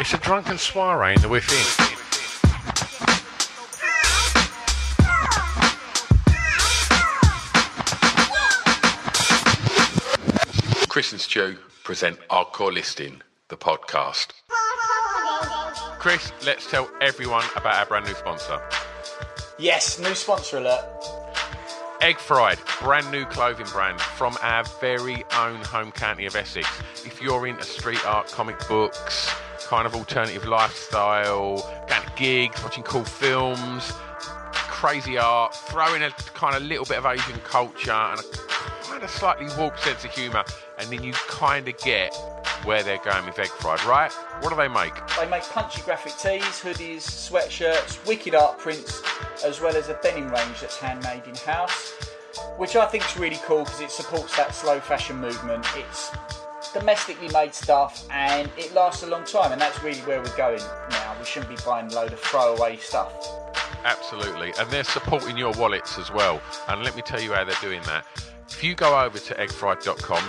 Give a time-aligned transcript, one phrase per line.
[0.00, 1.58] It's a drunken soiree in the within.
[10.88, 14.28] Chris and Stu present Hardcore Listing, the podcast.
[15.98, 18.62] Chris, let's tell everyone about our brand new sponsor.
[19.58, 20.84] Yes, new sponsor alert.
[22.00, 26.68] Egg Fried, brand new clothing brand from our very own home county of Essex.
[27.04, 29.34] If you're into street art, comic books,
[29.68, 31.56] kind of alternative lifestyle,
[31.88, 33.92] going to gigs, watching cool films,
[34.52, 38.22] crazy art, throwing a kind of little bit of Asian culture and a
[38.82, 40.42] kind of slightly warped sense of humour,
[40.78, 42.16] and then you kind of get
[42.64, 44.10] where they're going with Egg Fried, right?
[44.40, 44.94] What do they make?
[45.20, 49.02] They make punchy graphic tees, hoodies, sweatshirts, wicked art prints,
[49.44, 51.92] as well as a denim range that's handmade in house,
[52.56, 55.66] which I think is really cool because it supports that slow fashion movement.
[55.76, 56.10] It's
[56.72, 60.60] domestically made stuff and it lasts a long time, and that's really where we're going
[60.90, 61.16] now.
[61.18, 63.12] We shouldn't be buying a load of throwaway stuff.
[63.84, 64.52] Absolutely.
[64.58, 66.40] And they're supporting your wallets as well.
[66.68, 68.04] And let me tell you how they're doing that.
[68.48, 70.24] If you go over to eggfried.com,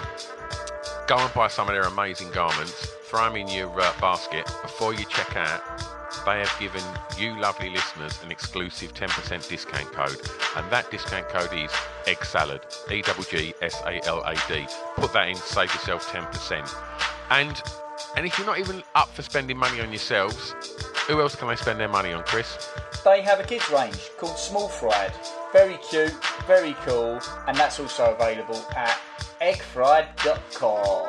[1.08, 4.94] go and buy some of their amazing garments, throw them in your uh, basket before
[4.94, 5.99] you check out.
[6.26, 6.84] They have given
[7.18, 10.20] you lovely listeners an exclusive 10% discount code,
[10.56, 11.72] and that discount code is
[12.06, 14.68] egg salad, E W G S A L A D.
[14.96, 16.70] Put that in, save yourself 10%.
[17.32, 17.62] And
[18.16, 20.56] and if you're not even up for spending money on yourselves,
[21.08, 22.70] who else can they spend their money on, Chris?
[23.04, 25.14] They have a kids range called Small Fried.
[25.54, 26.14] Very cute,
[26.46, 29.00] very cool, and that's also available at
[29.42, 31.08] eggfried.com.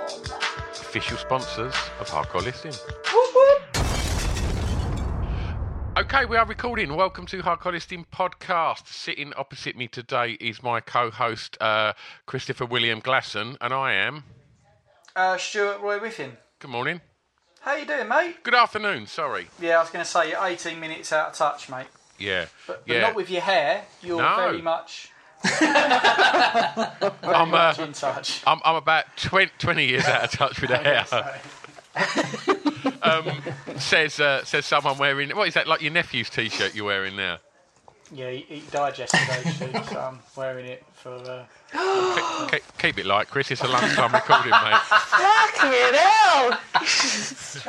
[0.71, 2.73] Official sponsors of Hardcore Listing.
[6.01, 6.97] Okay, we are recording.
[6.97, 8.87] Welcome to Hardcore Listing Podcast.
[8.87, 11.93] Sitting opposite me today is my co-host uh,
[12.25, 14.25] Christopher William Glasson, and I am.
[15.15, 16.39] Uh, Stuart Roy Whiffin.
[16.59, 17.03] Good morning.
[17.61, 18.43] How you doing, mate?
[18.43, 19.09] Good afternoon.
[19.09, 19.49] Sorry.
[19.61, 21.87] Yeah, I was going to say you're 18 minutes out of touch, mate.
[22.19, 22.47] Yeah.
[22.67, 23.03] But, but yeah.
[23.03, 23.85] not with your hair.
[24.03, 24.37] You're No.
[24.37, 25.11] very much,
[25.45, 28.43] I'm, uh, in touch.
[28.47, 31.05] I'm, I'm about 20, 20 years out of touch with the hair.
[33.03, 33.43] um,
[33.79, 37.39] says uh, says someone wearing what is that like your nephew's t-shirt you're wearing now?
[38.13, 41.15] Yeah, he, he died yesterday, Stu, so I'm wearing it for.
[41.15, 41.45] Uh,
[42.51, 43.53] Keep, keep it light, Chris.
[43.53, 44.81] It's a lunchtime recording, mate.
[44.81, 46.59] Fucking hell!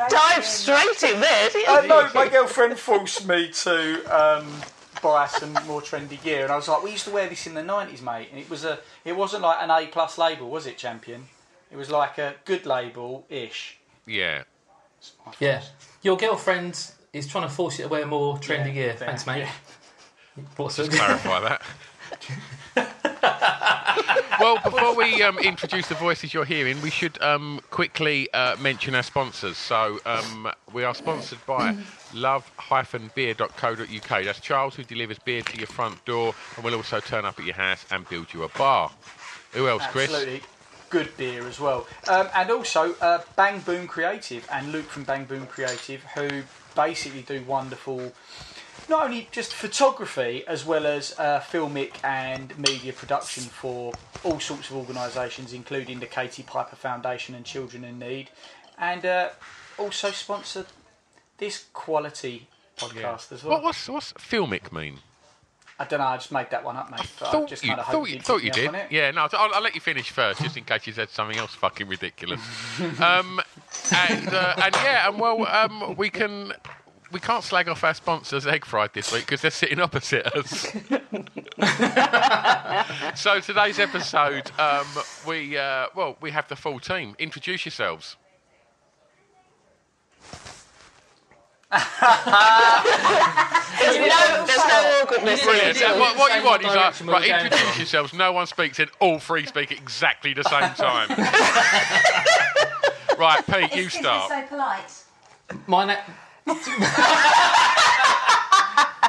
[0.10, 1.50] Dive straight in there.
[1.68, 4.48] Uh, no, my girlfriend forced me to um,
[5.04, 7.54] buy some more trendy gear, and I was like, "We used to wear this in
[7.54, 10.66] the '90s, mate." And it was a, it wasn't like an A plus label, was
[10.66, 11.26] it, Champion?
[11.72, 13.78] It was like a good label ish.
[14.06, 14.44] Yeah.
[15.40, 15.62] Yeah.
[16.02, 18.94] Your girlfriend is trying to force you to wear more trendy Yeah, gear.
[18.94, 19.08] fair.
[19.08, 19.48] Thanks, mate.
[20.56, 21.62] What's Just clarify that.
[24.40, 28.96] well, before we um, introduce the voices you're hearing, we should um, quickly uh, mention
[28.96, 29.58] our sponsors.
[29.58, 31.76] So um, we are sponsored by
[32.14, 34.26] love-beer.co.uk.
[34.26, 37.46] That's Charles who delivers beer to your front door and will also turn up at
[37.46, 38.92] your house and build you a bar.
[39.52, 40.12] Who else, Chris?
[40.92, 41.88] Good beer as well.
[42.08, 46.44] Um, and also uh, Bang Boom Creative and Luke from Bang Boom Creative, who
[46.76, 48.12] basically do wonderful,
[48.90, 53.94] not only just photography as well as uh, filmic and media production for
[54.24, 58.30] all sorts of organisations, including the Katie Piper Foundation and Children in Need,
[58.78, 59.30] and uh,
[59.78, 60.66] also sponsor
[61.38, 62.48] this quality
[62.78, 63.54] podcast as well.
[63.54, 65.00] What, what's, what's filmic mean?
[65.82, 66.06] I don't know.
[66.06, 67.00] I just made that one up, mate.
[67.00, 68.72] I thought just you, thought you, thought you did.
[68.92, 71.56] Yeah, no, I'll, I'll let you finish first, just in case you said something else
[71.56, 72.40] fucking ridiculous.
[73.02, 73.42] um,
[73.92, 76.54] and, uh, and yeah, and well, um, we can
[77.12, 80.68] we can't slag off our sponsors Egg Fried this week because they're sitting opposite us.
[83.20, 84.86] so today's episode, um,
[85.28, 87.16] we uh, well we have the full team.
[87.18, 88.18] Introduce yourselves.
[91.72, 91.84] There's
[93.98, 95.78] no, there's no awkwardness Brilliant.
[95.78, 95.88] here.
[95.90, 98.14] And what, what you want is like, direction right, introduce yourselves.
[98.14, 101.08] No one speaks, and all three speak at exactly the same time.
[103.18, 104.30] right, Pete, you Excuse start.
[104.30, 105.04] me, so polite.
[105.68, 105.98] My name.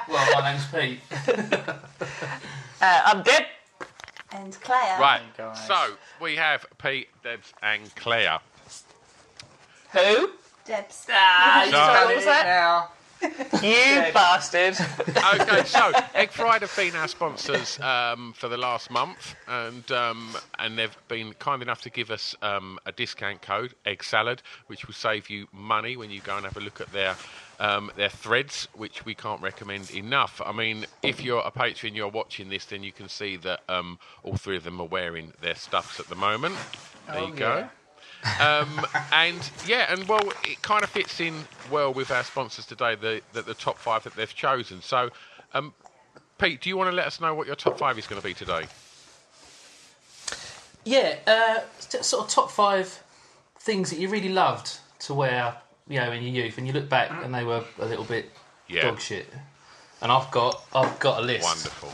[0.09, 1.01] well, my name's Pete.
[2.85, 3.45] Uh, I'm Deb.
[4.33, 4.99] And Claire.
[4.99, 5.65] Right, guys.
[5.69, 8.41] so we have Pete, Debs, and Claire.
[9.93, 10.31] Who?
[10.65, 11.07] Debs.
[11.11, 11.79] Ah, you No.
[12.07, 12.45] told us that?
[12.47, 12.89] Now,
[13.63, 14.77] You bastard.
[15.41, 20.37] okay, so Egg Fried have been our sponsors um, for the last month, and um,
[20.59, 24.87] and they've been kind enough to give us um, a discount code, Egg Salad, which
[24.87, 27.15] will save you money when you go and have a look at their
[27.61, 30.41] um, their threads, which we can't recommend enough.
[30.45, 34.01] I mean, if you're a patron, you're watching this, then you can see that um,
[34.25, 36.57] all three of them are wearing their stuffs at the moment.
[37.07, 37.69] There Oh, you go.
[38.41, 41.35] Um, and yeah, and well, it kind of fits in
[41.71, 44.81] well with our sponsors today, the the, the top five that they've chosen.
[44.81, 45.11] So,
[45.55, 45.75] um,
[46.39, 48.27] Pete, do you want to let us know what your top five is going to
[48.27, 48.67] be today?
[50.85, 53.03] Yeah, uh, s- sort of top five
[53.59, 55.55] things that you really loved to wear,
[55.89, 58.31] you know, in your youth, and you look back and they were a little bit
[58.69, 58.83] Yeah.
[58.83, 59.33] dog shit.
[60.01, 61.45] And I've got, I've got a list.
[61.45, 61.93] Wonderful.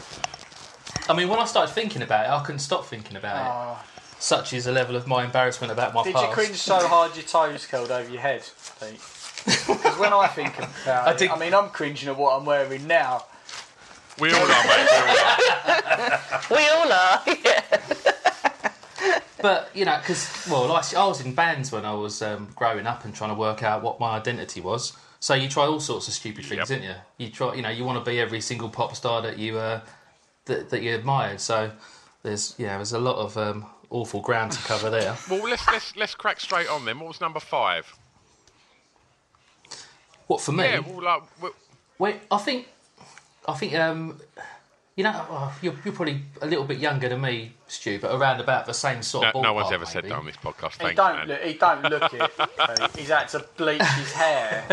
[1.13, 3.98] I mean, when I started thinking about it, I couldn't stop thinking about it.
[4.21, 7.25] Such is the level of my embarrassment about my did you cringe so hard your
[7.25, 8.43] toes curled over your head,
[8.81, 9.01] Pete?
[9.67, 12.45] Because when I think about I it, did- I mean, I'm cringing at what I'm
[12.45, 13.25] wearing now.
[14.21, 14.89] We all are, mate.
[14.91, 16.21] We all are.
[16.51, 17.23] We all are.
[17.45, 19.21] Yeah.
[19.41, 22.87] But you know, because well, I, I was in bands when I was um, growing
[22.89, 24.95] up and trying to work out what my identity was.
[25.21, 26.67] So you try all sorts of stupid things, Yep.
[26.69, 26.95] didn't you?
[27.19, 29.81] You try, you know, you want to be every single pop star that you uh,
[30.47, 31.41] that, that you admired.
[31.41, 31.71] So
[32.25, 35.17] there's yeah, there's a lot of um, awful ground to cover there.
[35.31, 36.99] Well, let's let's let's crack straight on then.
[36.99, 37.93] What was number five?
[40.27, 40.65] What for me?
[40.65, 41.53] Yeah, well, like, well,
[41.99, 42.69] Wait, I think,
[43.49, 44.21] I think, um,
[44.95, 48.41] you know, oh, you're, you're probably a little bit younger than me, Stu, but around
[48.41, 49.43] about the same sort no, of.
[49.43, 50.89] no one's ballpark, ever said that on this podcast.
[50.89, 51.29] He don't man.
[51.29, 51.43] look.
[51.43, 52.31] He don't look it.
[52.39, 52.97] Pete.
[52.97, 54.65] He's had to bleach his hair.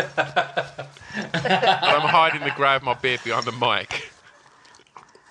[1.16, 4.10] And I'm hiding the grab my beard behind the mic.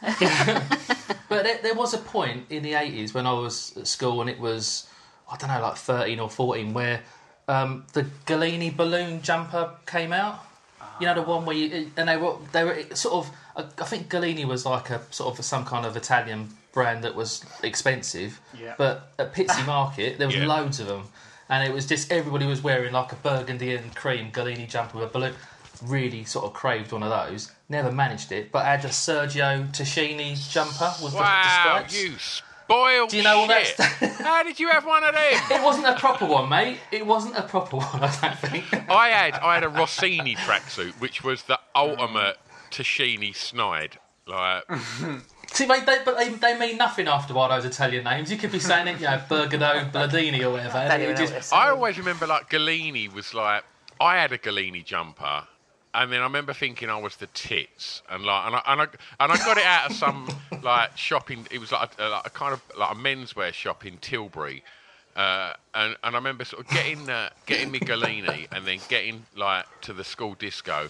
[1.28, 4.30] But there, there was a point in the 80s when I was at school and
[4.30, 4.88] it was,
[5.32, 7.02] I don't know, like 13 or 14, where
[7.48, 10.40] um, the Galini balloon jumper came out.
[11.00, 11.92] You know, the one where you.
[11.98, 13.36] And they were, they were sort of.
[13.58, 17.16] I I think Galini was like a sort of some kind of Italian brand that
[17.16, 18.40] was expensive.
[18.58, 18.76] Yeah.
[18.78, 20.46] But at Pitsea Market, there was Yeah.
[20.48, 21.04] loads of them.
[21.50, 25.10] And it was just everybody was wearing like a burgundy and cream Galini jumper with
[25.10, 25.34] a balloon.
[25.88, 27.52] Really sort of craved one of those.
[27.70, 32.02] Never managed it, but I had a Sergio Tacchini jumper with the- the Wow, stripes.
[32.02, 34.00] you spoiled Do you know all that stuff?
[34.20, 35.42] How did you have one of them?
[35.52, 36.80] It wasn't a proper one, mate.
[36.92, 38.66] It wasn't a proper one, I don't think.
[38.90, 42.38] I had I had a Rossini tracksuit, which was the ultimate
[42.72, 44.00] Tacchini snide.
[44.28, 44.64] Like,
[45.52, 48.32] See, mate, they, but they, they mean nothing after all those Italian names.
[48.32, 50.80] You could be saying it, you know, Bergado, Bladini or whatever.
[50.80, 53.64] and Don't it even would know just- what I always remember like Galini was like
[54.02, 55.44] I had a Galini jumper.
[55.96, 58.88] And then I remember thinking I was the tits, and like, and I, and I,
[59.20, 60.28] and I got it out of some
[60.62, 61.48] like shopping.
[61.52, 64.64] It was like a, like a kind of like a menswear shop in Tilbury,
[65.16, 69.26] uh, and and I remember sort of getting uh, getting me Galini, and then getting
[69.38, 70.90] like to the school disco,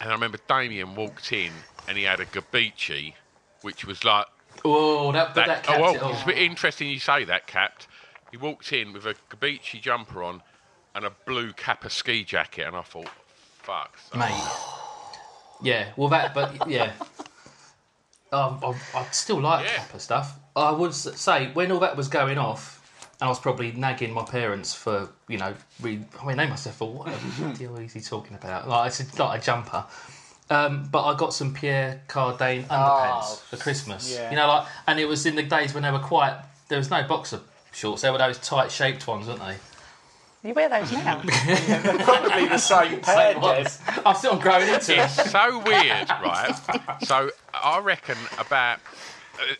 [0.00, 1.52] and I remember Damien walked in,
[1.86, 3.12] and he had a Gabicci,
[3.60, 4.26] which was like
[4.64, 7.24] oh, that, but that, that, oh, capped well, it it's a bit interesting you say
[7.24, 7.88] that, Capped.
[8.30, 10.42] He walked in with a Gabicci jumper on
[10.94, 13.08] and a blue Kappa ski jacket, and I thought,
[13.68, 13.98] fuck.
[14.12, 14.32] so- mate.
[15.60, 16.92] Yeah, well, that, but yeah.
[18.32, 19.74] Um, I, I still like Yeah.
[19.76, 20.38] Kappa stuff.
[20.54, 22.76] I would say when all that was going off,
[23.20, 26.64] and I was probably nagging my parents for, you know, re- I mean, they must
[26.66, 27.06] have thought, what
[27.38, 28.68] the deal is he talking about?
[28.68, 29.84] Like, it's like a jumper.
[30.50, 34.12] Um, but I got some Pierre Cardin underpants Oh, for Christmas.
[34.14, 34.30] yeah.
[34.30, 36.38] You know, like, and it was in the days when they were quite.
[36.68, 37.40] There was no boxer
[37.72, 38.02] shorts.
[38.02, 39.56] They were those tight shaped ones, weren't they?
[40.48, 41.20] You wear those now.
[41.20, 43.42] Probably the same pair, Same Deb.
[43.42, 43.78] ones.
[44.06, 45.00] I'm still growing into it.
[45.00, 46.54] It's so weird, right?
[47.02, 48.78] So I reckon about.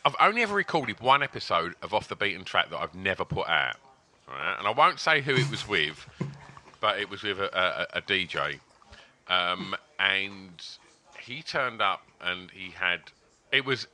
[0.02, 3.49] I've only ever recorded one episode of Off the Beaten Track that I've never put
[3.49, 3.76] out.
[4.26, 4.57] Right?
[4.59, 6.07] And I won't say who it was with,
[6.80, 8.59] but it was with a, a, a DJ.
[9.28, 10.64] Um, and
[11.21, 13.00] he turned up and he had.
[13.52, 13.88] It was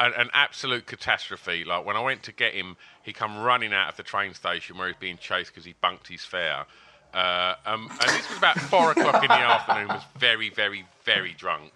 [0.00, 1.64] an, an absolute catastrophe.
[1.64, 4.78] Like when I went to get him, he come running out of the train station
[4.78, 6.66] where he's being chased because he bunked his fare,
[7.14, 9.88] Uh, um, and this was about four o'clock in the afternoon.
[9.88, 11.72] Was very, very, very drunk.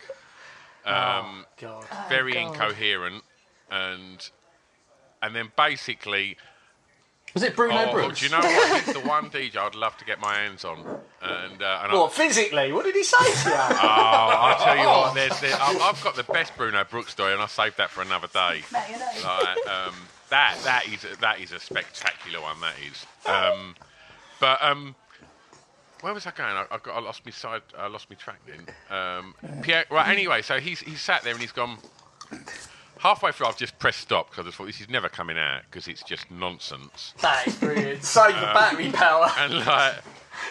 [0.84, 1.86] Um, God.
[2.08, 2.48] very God.
[2.48, 3.24] incoherent,
[3.70, 4.30] and
[5.22, 6.36] and then basically,
[7.34, 8.20] Was it Bruno oh, Brookes?
[8.20, 8.82] do you know what?
[8.82, 10.78] He's the one DJ I'd love to get my hands on,
[11.22, 12.72] and uh, and I, physically?
[12.72, 13.54] What did he say to you?
[13.58, 15.14] Oh, I'll tell you what.
[15.14, 18.02] There's, there, I've, I've got the best Bruno Brookes story, and I saved that for
[18.02, 18.62] another day.
[18.72, 19.06] Now you know.
[19.24, 19.94] Like, um,
[20.28, 22.60] that that is a, that is a spectacular one.
[22.60, 23.06] That is.
[23.26, 23.74] Um,
[24.38, 24.94] but um,
[26.02, 26.50] where was I going?
[26.50, 27.62] I, I, got, I lost my side.
[27.78, 28.66] I lost my track then.
[28.90, 29.84] Um, Pierre.
[29.90, 30.08] Right.
[30.08, 31.78] Anyway, so he's he's sat there and he's gone.
[33.02, 35.62] Halfway through, I've just pressed stop because I just thought this is never coming out
[35.68, 37.14] because it's just nonsense.
[37.21, 38.04] that is brilliant.
[38.04, 39.26] Save the battery power.
[39.38, 39.94] And like,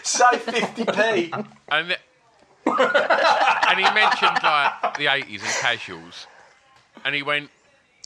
[0.04, 1.48] Save 50p.
[1.70, 2.00] and th-
[2.68, 6.28] and he mentioned like the eighties and casuals,
[7.06, 7.50] and he went,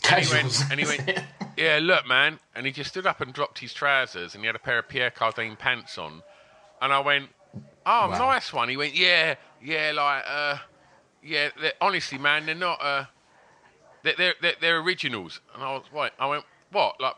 [0.10, 0.60] and he Casuals.
[0.60, 1.20] went, and he went,
[1.58, 4.56] yeah, look, man, and he just stood up and dropped his trousers, and he had
[4.56, 6.22] a pair of Pierre Cardin pants on,
[6.82, 7.30] and I went,
[7.86, 8.70] oh, nice one.
[8.70, 10.58] He went, yeah, yeah, like, uh,
[11.24, 13.06] yeah, they're- honestly, man, they're not, uh,
[14.06, 17.16] they're, they're, they're, they're originals, and I was, like, I went, what, like,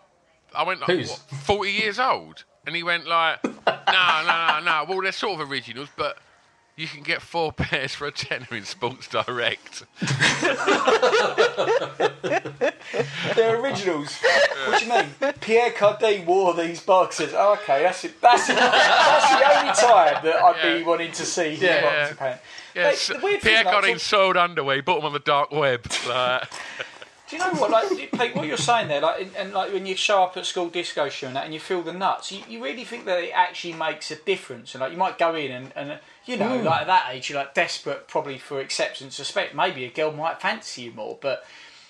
[0.56, 1.10] I went, like, Whose?
[1.12, 4.86] what, forty years old, and he went like, no, no, no, no.
[4.90, 6.18] Well, they're sort of originals, but.
[6.80, 9.84] You can get four pairs for a tenner in Sports Direct.
[13.36, 14.16] They're originals.
[14.68, 15.34] What do you mean?
[15.42, 17.34] Pierre Cardin wore these boxes.
[17.36, 18.22] Oh, okay, that's it.
[18.22, 18.56] That's, it.
[18.56, 21.82] that's the only time that I'd be wanting to see the Yeah.
[21.82, 22.44] boxer pants.
[22.78, 24.76] Yes, Mate, the weird thing, Pierre like, got talk- sold underwear.
[24.76, 25.86] He bought them on the dark web.
[26.08, 26.50] Like,
[27.30, 29.86] Do you know what, like, Pete, what you're saying there, like, and, and like when
[29.86, 32.42] you show up at school disco show and that, and you feel the nuts, you,
[32.48, 34.74] you really think that it actually makes a difference.
[34.74, 36.66] And like, you might go in and, and you know, hmm.
[36.66, 39.54] like at that age, you're like desperate probably for acceptance, respect.
[39.54, 41.44] Maybe a girl might fancy you more, but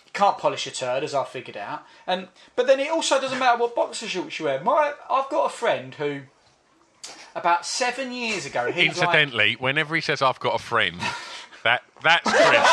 [0.07, 1.85] you can't polish a turd, as I figured out.
[2.07, 4.59] And but then it also doesn't matter what boxer shorts you wear.
[4.63, 6.21] My, I've got a friend who.
[7.37, 10.99] About seven years ago, he was like, incidentally, whenever he says I've got a friend,
[11.63, 12.63] that that's Chris.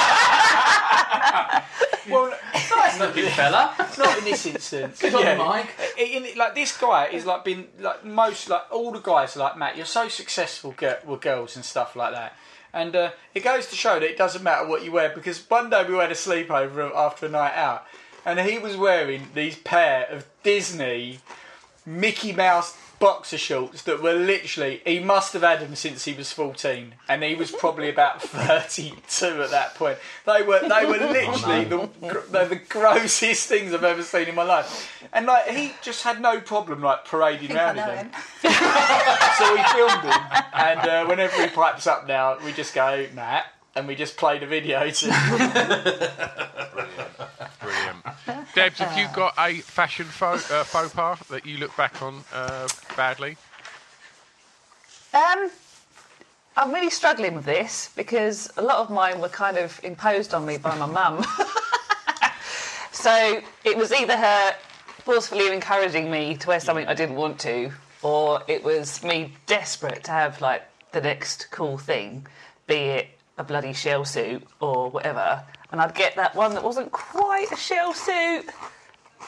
[2.11, 2.33] well,
[2.77, 3.75] Nice looking fella.
[3.99, 5.01] not in this instance.
[5.01, 5.69] Good on you, Mike.
[5.99, 9.41] In, in- like this guy is like been like most like all the guys are
[9.41, 9.77] like Matt.
[9.77, 12.37] You're so successful gi- with girls and stuff like that.
[12.73, 15.71] And uh, it goes to show that it doesn't matter what you wear because one
[15.71, 17.85] day we had a sleepover after a night out,
[18.27, 21.21] and he was wearing these pair of Disney
[21.87, 26.33] Mickey Mouse boxer shorts that were literally he must have had them since he was
[26.33, 29.99] 14 and he was probably about 32 at that point.
[30.25, 34.35] They were they were literally the, gr- they're the grossest things I've ever seen in
[34.35, 35.03] my life.
[35.13, 38.07] And like he just had no problem like parading I think I around in them.
[38.07, 38.53] him.
[39.39, 43.45] so we filmed him and uh, whenever he pipes up now we just go Matt
[43.77, 45.07] and we just played a video to
[47.61, 48.05] Brilliant.
[48.55, 52.23] Debs, have you got a fashion faux, uh, faux pas that you look back on
[52.33, 53.37] uh, badly?
[55.13, 55.51] Um,
[56.57, 60.47] I'm really struggling with this because a lot of mine were kind of imposed on
[60.47, 61.25] me by my mum.
[62.93, 64.55] so it was either her
[65.05, 70.05] forcefully encouraging me to wear something I didn't want to, or it was me desperate
[70.05, 70.63] to have like
[70.93, 72.27] the next cool thing,
[72.67, 75.43] be it a bloody shell suit or whatever.
[75.73, 78.45] And I'd get that one that wasn't quite a shell suit.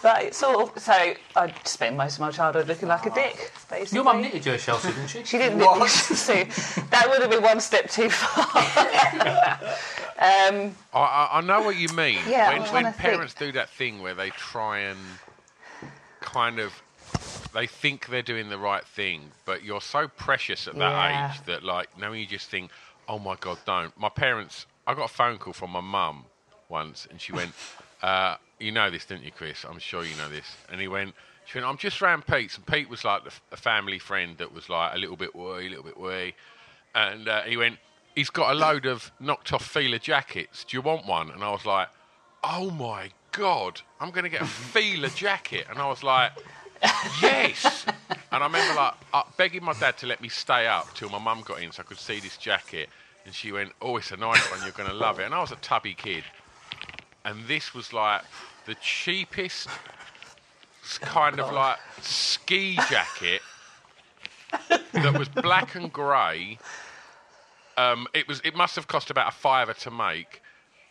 [0.03, 3.51] But it's sort of so I'd spend most of my childhood looking like a dick,
[3.71, 3.97] basically.
[3.97, 5.23] Your mum knitted you a shell suit, didn't she?
[5.25, 6.49] She didn't knit me a suit.
[6.91, 8.45] That would have been one step too far.
[10.19, 12.19] um, I, I, I know what you mean.
[12.29, 14.99] Yeah, when I'm when trying to parents do that thing where they try and
[16.21, 16.83] kind of
[17.55, 21.33] they think they're doing the right thing, but you're so precious at that Yeah.
[21.33, 22.71] age that like now you just think,
[23.09, 23.99] oh my god, don't.
[23.99, 26.25] My parents, I got a phone call from my mum
[26.69, 27.53] once, and she went,
[28.03, 29.65] uh, "You know this, didn't you, Chris?
[29.65, 31.15] I'm sure you know this." And he went.
[31.47, 34.53] She went, I'm just round Pete's, and Pete was like the, a family friend that
[34.53, 36.35] was like a little bit wee, a little bit wee.
[36.93, 37.79] And uh, he went,
[38.17, 40.65] he's got a load of knocked off Fila jackets.
[40.65, 41.31] Do you want one?
[41.31, 41.89] And I was like,
[42.43, 45.67] oh my God, I'm going to get a Fila jacket.
[45.71, 46.33] And I was like,
[47.23, 47.87] yes.
[48.33, 51.19] And I remember like uh, begging my dad to let me stay up till my
[51.19, 52.89] mum got in so I could see this jacket.
[53.25, 55.25] And she went, oh, it's a nice one, you're going to love it.
[55.25, 56.25] And I was a tubby kid.
[57.25, 58.23] And this was like
[58.67, 59.69] the cheapest
[61.01, 63.41] kind of like ski jacket
[64.93, 66.59] that was black and grey.
[67.77, 68.41] Um, it was.
[68.45, 70.41] It must have cost about a fiver to make,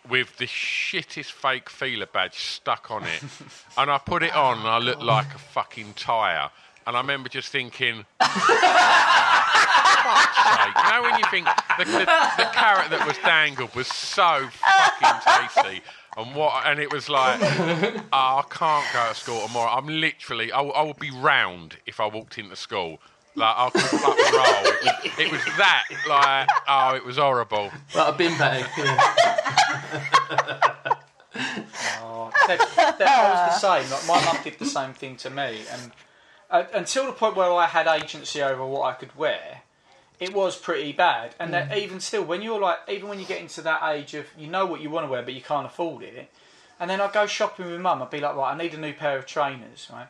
[0.10, 3.24] with the shittest fake Fila badge stuck on it.
[3.78, 6.50] and I put it on, and I looked like a fucking tyre.
[6.88, 8.42] And I remember just thinking, fuck's
[10.44, 10.76] sake.
[10.78, 11.48] You know when you think
[11.80, 12.06] the, the,
[12.38, 15.82] the carrot that was dangled was so fucking tasty,
[16.18, 16.66] and what?
[16.66, 19.72] And it was like, oh, I can't go to school tomorrow.
[19.72, 23.00] I'm literally, I, I would be round if I walked into school.
[23.38, 24.66] Like I couldn't fucking roll.
[24.66, 25.84] It was, it was that.
[26.08, 27.70] Like oh, it was horrible.
[27.94, 28.66] Like a bin bag.
[28.78, 29.56] Yeah.
[32.48, 33.90] that, that was the same.
[33.92, 35.92] Like my mum did the same thing to me, and
[36.50, 39.62] uh, until the point where I had agency over what I could wear,
[40.20, 41.36] it was pretty bad.
[41.40, 44.28] And that even still, when you're like, even when you get into that age of
[44.38, 46.32] you know what you want to wear, but you can't afford it,
[46.80, 48.02] and then I'd go shopping with mum.
[48.02, 50.08] I'd be like, right, I need a new pair of trainers, right,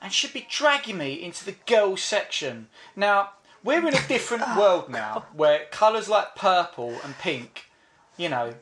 [0.00, 2.68] and she'd be dragging me into the girls section.
[2.96, 3.30] Now
[3.64, 7.66] we're in a different world now, where colours like purple and pink,
[8.16, 8.54] you know.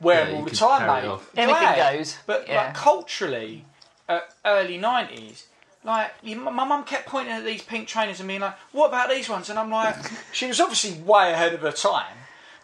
[0.00, 1.08] Wear Yeah, them all the time, carry it mate.
[1.08, 1.30] off.
[1.36, 1.96] Anything Glad.
[1.96, 2.56] goes, But yeah.
[2.56, 3.64] like culturally,
[4.08, 5.46] uh, early nineties,
[5.84, 9.10] like you, my mum kept pointing at these pink trainers and being like, "What about
[9.10, 9.96] these ones?" And I'm like,
[10.32, 12.16] she was obviously way ahead of her time.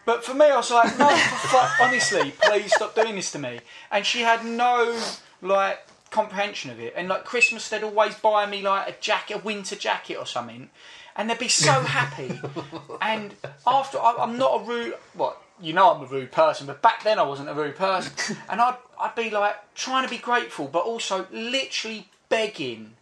[0.05, 3.39] But for me, I was like, no, for fuck, honestly, please stop doing this to
[3.39, 3.59] me.
[3.91, 4.97] And she had no
[5.41, 6.93] like comprehension of it.
[6.95, 10.69] And like Christmas, they'd always buy me like a jacket, a winter jacket or something,
[11.17, 12.39] and they'd be so happy.
[13.01, 13.35] and
[13.67, 17.03] after, I, I'm not a rude, what you know, I'm a rude person, but back
[17.03, 18.37] then I wasn't a rude person.
[18.49, 22.93] And I'd I'd be like trying to be grateful, but also literally begging.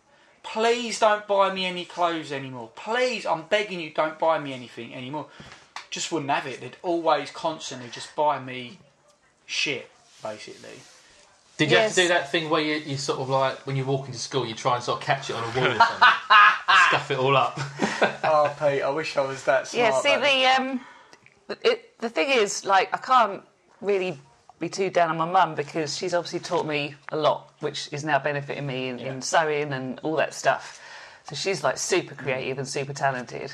[0.43, 2.69] Please don't buy me any clothes anymore.
[2.75, 5.27] Please, I'm begging you, don't buy me anything anymore
[5.95, 6.59] just wouldn't have it.
[6.59, 8.79] They'd always constantly just buy me
[9.45, 9.89] shit,
[10.21, 10.81] basically.
[11.57, 13.85] Did you have to do that thing where you, you sort of like when you
[13.85, 16.09] walk into school, you try and sort of catch it on a wall or something,
[16.89, 17.57] stuff it all up?
[18.25, 19.93] Oh, Pete, I wish I was that smart.
[19.93, 20.43] Yeah, see mate.
[20.43, 20.81] the um,
[21.49, 23.43] it, the thing is, like, I can't
[23.81, 24.19] really
[24.59, 28.03] be too down on my mum because she's obviously taught me a lot, which is
[28.03, 30.81] now benefiting me in, in sewing and all that stuff.
[31.25, 33.53] So she's like super creative and super talented.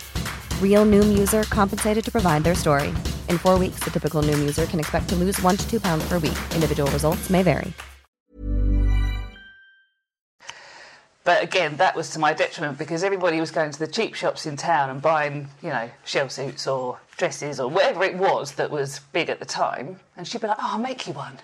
[0.61, 2.87] Real Noom user compensated to provide their story.
[3.29, 6.03] In four weeks, the typical Noom user can expect to lose one to two pounds
[6.09, 6.39] per week.
[6.55, 7.73] Individual results may vary.
[11.23, 14.47] But again, that was to my detriment because everybody was going to the cheap shops
[14.47, 18.71] in town and buying, you know, shell suits or dresses or whatever it was that
[18.71, 19.99] was big at the time.
[20.17, 21.37] And she'd be like, "Oh, I'll make you one."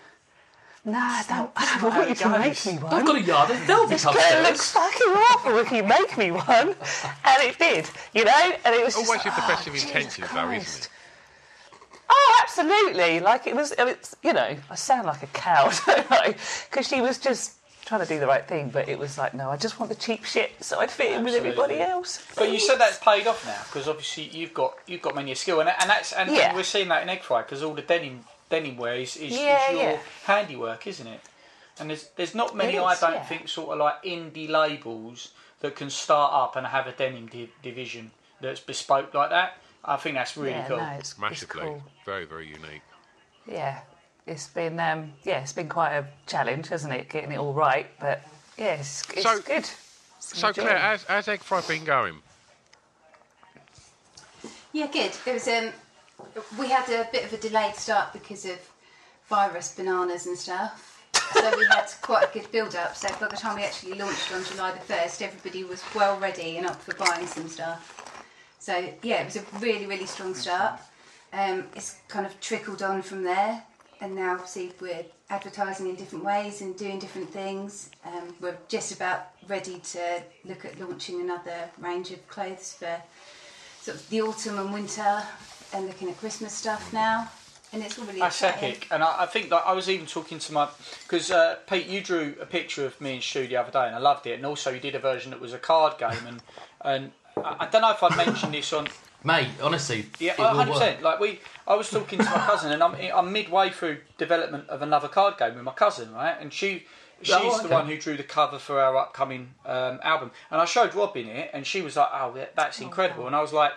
[0.88, 2.94] Nah, I don't, I don't want you to make me one.
[2.94, 4.94] I've got a yard of velvet It's going to look upstairs.
[4.94, 6.76] fucking awful if you make me one.
[7.26, 8.52] And it did, you know?
[8.64, 10.90] And it was just Always with the oh, best of oh, intentions, though, isn't it?
[12.10, 13.20] Oh, absolutely.
[13.20, 16.36] Like it was, it's, you know, I sound like a cow, don't I?
[16.70, 19.50] Because she was just trying to do the right thing, but it was like, no,
[19.50, 22.26] I just want the cheap shit so I'd fit in with everybody else.
[22.38, 25.36] But you said that's paid off now because obviously you've got you've got many a
[25.36, 26.56] skill, and, and that's and, Yeah.
[26.56, 29.68] we're seeing that in egg fry because all the denim denim wear is, is, Yeah,
[29.70, 30.00] is your yeah.
[30.26, 31.22] handiwork, isn't it?
[31.80, 33.24] And there's there's not many It I don't yeah.
[33.24, 37.52] think sort of like indie labels that can start up and have a denim di-
[37.62, 39.58] division that's bespoke like that.
[39.86, 40.78] I think that's really yeah, cool.
[40.78, 41.62] no, it's, it's Massively.
[41.62, 41.84] cool.
[42.06, 42.82] Very, very unique.
[43.50, 43.80] Yeah,
[44.26, 47.88] it's been, um, yeah, it's been quite a challenge, hasn't it, getting it all right?
[48.00, 48.22] But
[48.58, 49.70] yeah, it's, it's So- good.
[50.18, 50.70] It's So, enjoyable.
[50.72, 52.16] Claire, how's, how's Egg Fry been going?
[54.74, 55.12] Yeah, good.
[55.26, 55.70] It was um,
[56.58, 58.58] we had a bit of a delayed start because of
[59.28, 60.94] virus bananas and stuff.
[61.34, 62.96] so we had quite a good build up.
[62.96, 66.58] So by the time we actually launched on July the 1st, everybody was well ready
[66.58, 68.24] and up for buying some stuff.
[68.60, 70.80] So yeah, it was a really, really strong start.
[71.34, 73.64] Um, it's kind of trickled on from there.
[74.00, 77.90] And now, see, we're advertising in different ways and doing different things.
[78.06, 83.02] Um, we're just about ready to look at launching another range of clothes for
[83.82, 85.24] sort of the autumn and winter
[85.74, 87.30] and looking at Christmas stuff now.
[87.74, 88.70] And it's all really That's exciting.
[88.72, 90.70] epic, and I, I think that I was even talking to my
[91.04, 93.94] because uh, Pete, you drew a picture of me and Stu the other day, and
[93.96, 94.34] I loved it.
[94.36, 96.42] And also, you did a version that was a card game, and
[96.82, 97.12] and
[97.44, 98.88] I, I don't know if I mentioned this on.
[99.26, 100.80] Mate, honestly, Yeah, it will hundred work.
[100.80, 101.02] percent.
[101.04, 104.82] Like we, I was talking to my cousin, and I'm I'm midway through development of
[104.82, 106.38] another card game with my cousin, right?
[106.40, 106.86] And she.
[107.24, 110.66] She's Oh, the one who drew the cover for our upcoming um, album, and I
[110.66, 113.74] showed Robin it, and she was like, "Oh, that's incredible," and I was like,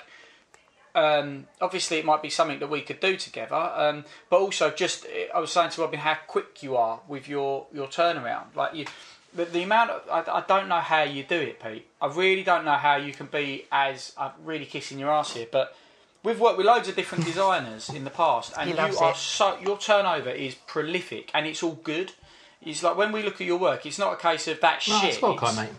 [0.94, 5.06] um, obviously it might be something that we could do together, um, but also just
[5.34, 8.54] I was saying to Robin how quick you are with your your turnaround.
[8.54, 8.86] Like you,
[9.34, 11.86] the, the amount of I, I don't know how you do it, Pete.
[12.00, 15.46] I really don't know how you can be as I'm really kissing your ass here,
[15.50, 15.76] but.
[16.22, 19.12] We've worked with loads of different designers in the past, and He you loves are
[19.12, 19.16] it.
[19.16, 22.12] so your turnover is prolific, and it's all good.
[22.60, 25.02] It's like when we look at your work, it's not a case of that shit.
[25.02, 25.70] it's well it's- mate.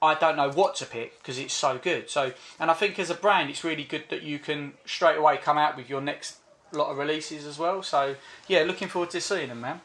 [0.00, 2.08] I don't know what to pick because it's so good.
[2.08, 5.36] So, and I think as a brand, it's really good that you can straight away
[5.38, 6.36] come out with your next
[6.72, 7.82] lot of releases as well.
[7.82, 8.14] So,
[8.46, 9.80] yeah, looking forward to seeing them, man.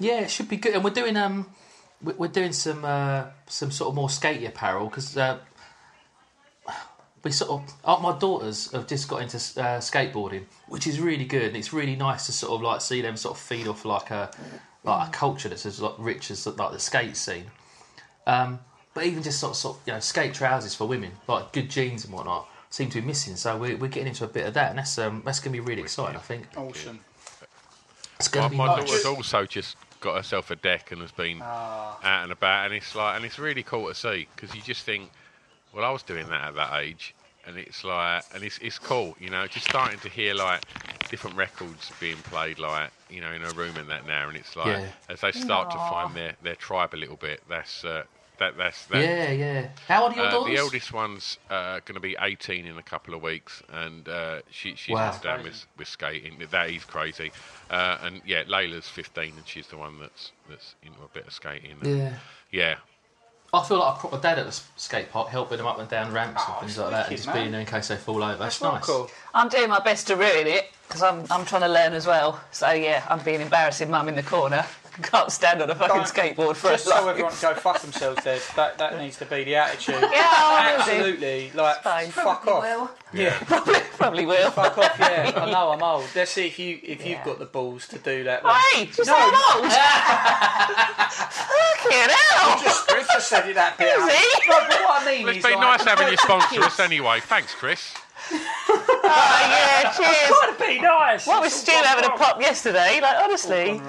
[0.00, 0.74] Yeah, it should be good.
[0.74, 1.48] And we're doing um,
[2.02, 5.38] we- we're doing some uh, some sort of more skatey apparel because uh,
[7.22, 11.24] we sort of uh, my daughters have just got into uh, skateboarding, which is really
[11.24, 11.44] good.
[11.44, 14.10] And it's really nice to sort of like see them sort of feed off like
[14.10, 14.30] a
[14.84, 17.46] like a culture that's as like, rich as like the skate scene.
[18.26, 18.60] Um,
[18.94, 21.68] but even just sort of, sort of you know skate trousers for women, like good
[21.68, 23.36] jeans and whatnot, seem to be missing.
[23.36, 25.60] So we're, we're getting into a bit of that, and that's um, that's going to
[25.62, 26.16] be really exciting.
[26.16, 27.00] I think Awesome.
[28.18, 31.40] it's going to be my daughter's also just got herself a deck and has been
[31.42, 31.98] Ah.
[32.02, 34.84] out and about, and it's like, and it's really cool to see because you just
[34.84, 35.10] think,
[35.74, 37.14] well, I was doing that at that age,
[37.46, 40.62] and it's like, and it's it's cool, you know, just starting to hear like
[41.10, 44.56] different records being played, like you know, in a room and that now, and it's
[44.56, 44.86] like Yeah.
[45.08, 48.04] as they start to find their their tribe a little bit, that's uh,
[48.38, 49.02] that that's that.
[49.02, 49.68] Yeah, yeah.
[49.88, 50.54] How old are your Uh, daughters?
[50.54, 54.40] the eldest one's uh, going to be 18 in a couple of weeks, and uh,
[54.50, 55.16] she, she's Wow.
[55.22, 56.42] down with, with skating.
[56.50, 57.32] That is crazy.
[57.70, 61.32] Uh, and yeah, Layla's 15, and she's the one that's that's into a bit of
[61.32, 61.76] skating.
[61.82, 62.14] Yeah.
[62.50, 62.76] Yeah.
[63.54, 65.88] I feel like I put my dad at the skate park, helping them up and
[65.88, 67.36] down ramps Oh, and things like that, and just man.
[67.36, 68.36] being there in case they fall over.
[68.36, 68.84] That's, Well, nice.
[68.84, 69.08] cool.
[69.32, 72.40] I'm doing my best to ruin it because I'm, I'm trying to learn as well.
[72.50, 74.66] So yeah, I'm being embarrassing mum in the corner.
[75.02, 77.06] Can't stand on a fucking Don't- skateboard for Just a so life.
[77.08, 78.38] everyone can go fuck themselves, there.
[78.56, 79.96] That that needs to be the attitude.
[80.00, 80.90] Yeah, I will do.
[80.90, 81.50] Absolutely.
[81.54, 82.08] Like, fine.
[82.10, 82.90] fuck Probably off.
[83.12, 83.20] will.
[83.20, 83.38] Yeah.
[83.46, 84.50] Probably, probably will.
[84.50, 85.32] Fuck off, yeah.
[85.36, 86.04] I know I'm old.
[86.14, 88.42] Let's see if you if you've got the balls to do that.
[88.74, 89.72] Hey, just say I'm old.
[91.06, 92.58] Fucking hell.
[92.62, 93.88] just, Chris just said it that bit.
[93.98, 94.08] out.
[94.10, 94.48] Easy.
[94.50, 96.80] No, but what I mean Well, it's is, been like, nice having you sponsor us
[96.80, 97.20] anyway.
[97.20, 97.94] Thanks, Chris.
[99.08, 100.30] Oh, yeah, cheers.
[100.30, 101.26] Gotta be nice.
[101.26, 103.00] What was It's Stu all gone having a pop yesterday?
[103.00, 103.80] Like, honestly.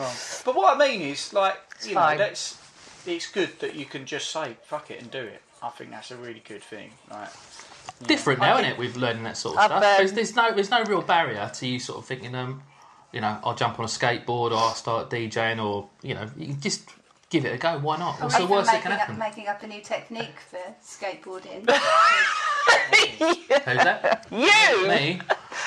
[0.46, 2.18] But what I mean is, like, you know, fine.
[2.18, 2.58] that's
[3.06, 5.42] it's good that you can just say fuck it and do it.
[5.64, 6.92] I think that's a really good thing.
[7.10, 7.30] Like,
[8.06, 8.80] Different now, I isn't think- it?
[8.80, 9.84] With learning that sort of I've, stuff.
[9.84, 12.62] um, there's, there's no there's no real barrier to you sort of thinking, um,
[13.12, 16.54] you know, I'll jump on a skateboard or I'll start DJing or you know, you
[16.54, 16.90] just
[17.30, 17.78] give it a go.
[17.80, 18.20] Why not?
[18.20, 19.18] Or What's the even worst that making can up, happen?
[19.20, 21.70] making up a new technique for skateboarding.
[23.20, 24.28] Who's that?
[24.32, 24.88] You!
[24.88, 25.20] Me.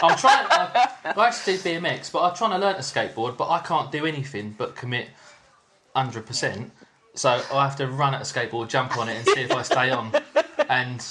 [0.03, 0.46] I'm trying.
[0.51, 3.90] I, I actually do BMX, but I'm trying to learn to skateboard, but I can't
[3.92, 5.09] do anything but commit
[5.94, 6.73] hundred percent.
[7.14, 9.62] So I have to run at a skateboard, jump on it, and see if I
[9.62, 10.12] stay on.
[10.68, 11.05] And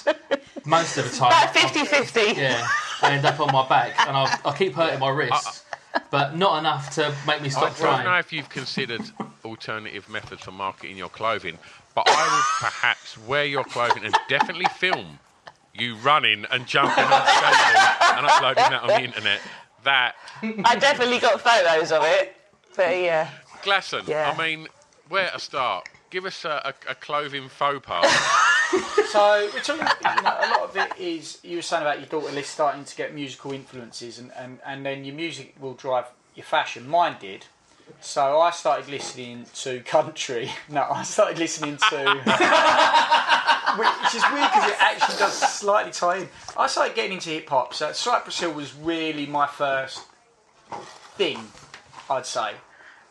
[0.66, 2.40] most of the time, About I'm- 50 50.
[2.42, 2.66] yeah,
[3.02, 5.66] I end up on my back, and I'll, I keep hurting my uh, uh, wrists,
[6.12, 7.94] but not enough to make me stop crying.
[7.94, 9.02] I don't know if you've considered
[9.46, 11.58] alternative methods for marketing your clothing,
[11.96, 15.20] but I would perhaps wear your clothing and definitely film
[15.74, 19.42] you running and jumping on skateboard and uploading that on the internet.
[19.84, 22.36] That I definitely got photos of it.
[22.76, 23.30] But yeah.
[23.64, 24.34] Glasson, Yeah.
[24.36, 24.68] I mean,
[25.08, 25.88] where to start?
[26.10, 28.06] Give us a, a, a clothing faux pas.
[29.10, 29.88] So we're talking.
[30.06, 32.84] You know, a lot of it is you were saying about your daughter list starting
[32.84, 36.06] to get musical influences, and, and, and then your music will drive
[36.36, 36.88] your fashion.
[36.88, 37.48] Mine did.
[38.02, 40.52] So I started listening to country.
[40.70, 41.98] No, I started listening to.
[43.78, 46.30] Which is weird because it actually does slightly tie in.
[46.58, 47.74] I started getting into hip hop.
[47.74, 50.06] So Cypress Hill was really my first
[51.18, 51.40] thing,
[52.10, 52.54] I'd say.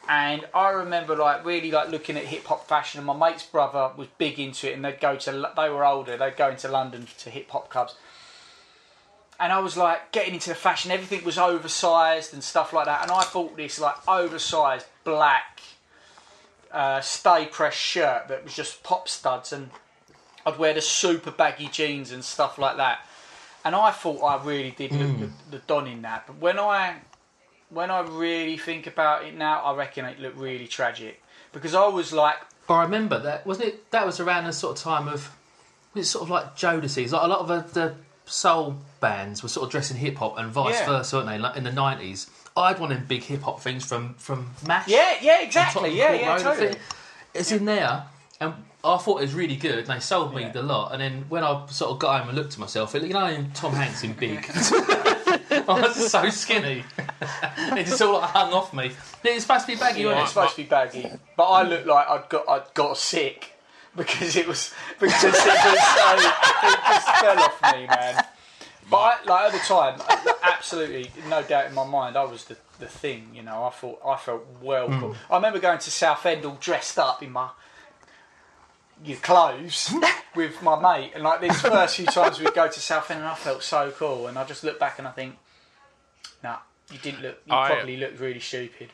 [0.09, 2.99] And I remember like really like looking at hip hop fashion.
[2.99, 5.51] And my mate's brother was big into it, and they'd go to.
[5.57, 6.17] They were older.
[6.17, 7.95] They'd go into London to hip hop clubs.
[9.41, 10.91] and I was like getting into the fashion.
[10.91, 13.03] Everything was oversized and stuff like that.
[13.03, 15.61] And I bought this like oversized black
[16.73, 19.71] uh, stay press shirt that was just pop studs, and
[20.45, 23.01] I'd wear the super baggy jeans and stuff like that.
[23.65, 26.27] And I thought I really did look the, the don in that.
[26.27, 26.97] But when I
[27.71, 31.87] when I really think about it now, I reckon it looked really tragic because I
[31.89, 32.37] was like,
[32.69, 33.91] oh, I remember that wasn't it?
[33.91, 35.31] That was around the sort of time of
[35.95, 37.13] it's sort of like Jodeci's.
[37.13, 37.95] Like a lot of the,
[38.27, 40.87] soul bands were sort of dressing hip hop and vice Yeah.
[40.87, 41.39] versa, weren't they?
[41.39, 44.51] Like in the nineties, I had one of them big hip hop things from from
[44.67, 44.87] Mash.
[44.87, 46.43] yeah, yeah, exactly, yeah, yeah, Road.
[46.43, 46.75] totally.
[47.33, 48.05] It's in there,
[48.39, 48.53] and
[48.85, 49.79] I thought it was really good.
[49.79, 50.93] And they sold me the lot.
[50.93, 53.27] And then when I sort of got home and looked at myself, it, you know,
[53.27, 54.45] in Tom Hanks in Big,
[55.69, 56.85] I was just so skinny.
[57.21, 58.91] it just all like hung off me.
[59.25, 60.35] It's supposed to be baggy, Yeah, wasn't it's it?
[60.35, 63.53] supposed to be baggy, but I looked like I'd got I'd got sick
[63.97, 65.47] because it was because it was so
[66.69, 68.25] it just fell off me, man.
[68.91, 70.01] But I, like at the time,
[70.43, 73.29] absolutely no doubt in my mind, I was the, the thing.
[73.35, 74.89] You know, I thought I felt well.
[74.89, 75.13] cool.
[75.13, 75.33] Hmm.
[75.33, 77.51] I remember going to Southend all dressed up in my
[79.05, 79.93] your clothes
[80.35, 83.35] with my mate, and like these first few times we'd go to Southend, and I
[83.35, 84.27] felt so cool.
[84.27, 85.39] And I just look back and I think, nah,
[86.91, 87.41] you didn't look.
[87.47, 88.91] You I- probably looked really stupid.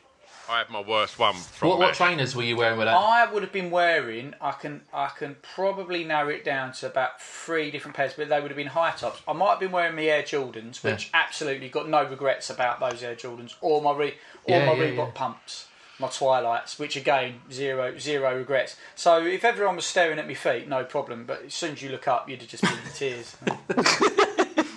[0.47, 1.97] I had my worst one from What, what Mash.
[1.97, 2.93] trainers were you wearing with that?
[2.95, 4.35] I would have been wearing.
[4.39, 8.39] I can I can probably narrow it down to about three different pairs, but they
[8.39, 9.23] would have been high tops.
[9.27, 13.01] I might have been wearing my Air Jordans, which absolutely got no regrets about those
[13.01, 14.09] Air Jordans, or my re,
[14.43, 15.11] or Yeah, my yeah, Reebok yeah.
[15.15, 18.75] pumps, my Twilights, which again zero zero regrets.
[18.93, 21.25] So if everyone was staring at my feet, no problem.
[21.25, 23.35] But as soon as you look up, you'd have just been in tears.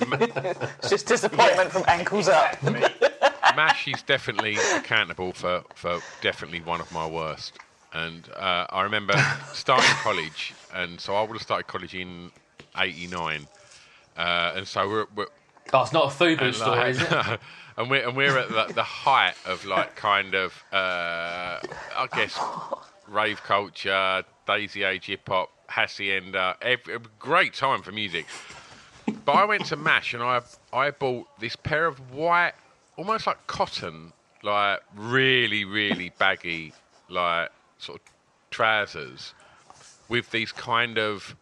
[0.01, 2.57] It's just disappointment from ankles up.
[3.59, 7.59] Mash is definitely accountable for, for definitely one of my worst.
[7.93, 9.15] And uh, I remember
[9.53, 12.31] starting college, and so I would have started college in
[12.77, 13.49] '89,
[14.17, 15.27] uh, and so we're, we're
[15.73, 17.41] Oh, it's not a FUBU story, like- is it?
[17.77, 21.59] and we're and we're at the, the height of like kind of uh,
[21.97, 22.39] I guess
[23.09, 28.27] rave culture, Daisy Age hip hop, hacienda, every, great time for music.
[29.25, 30.43] But I went to Mash and I
[30.73, 32.53] I bought this pair of white,
[32.99, 36.75] almost like cotton, like really really baggy,
[37.09, 38.07] like sort of
[38.51, 39.33] trousers
[40.09, 41.37] with these kind of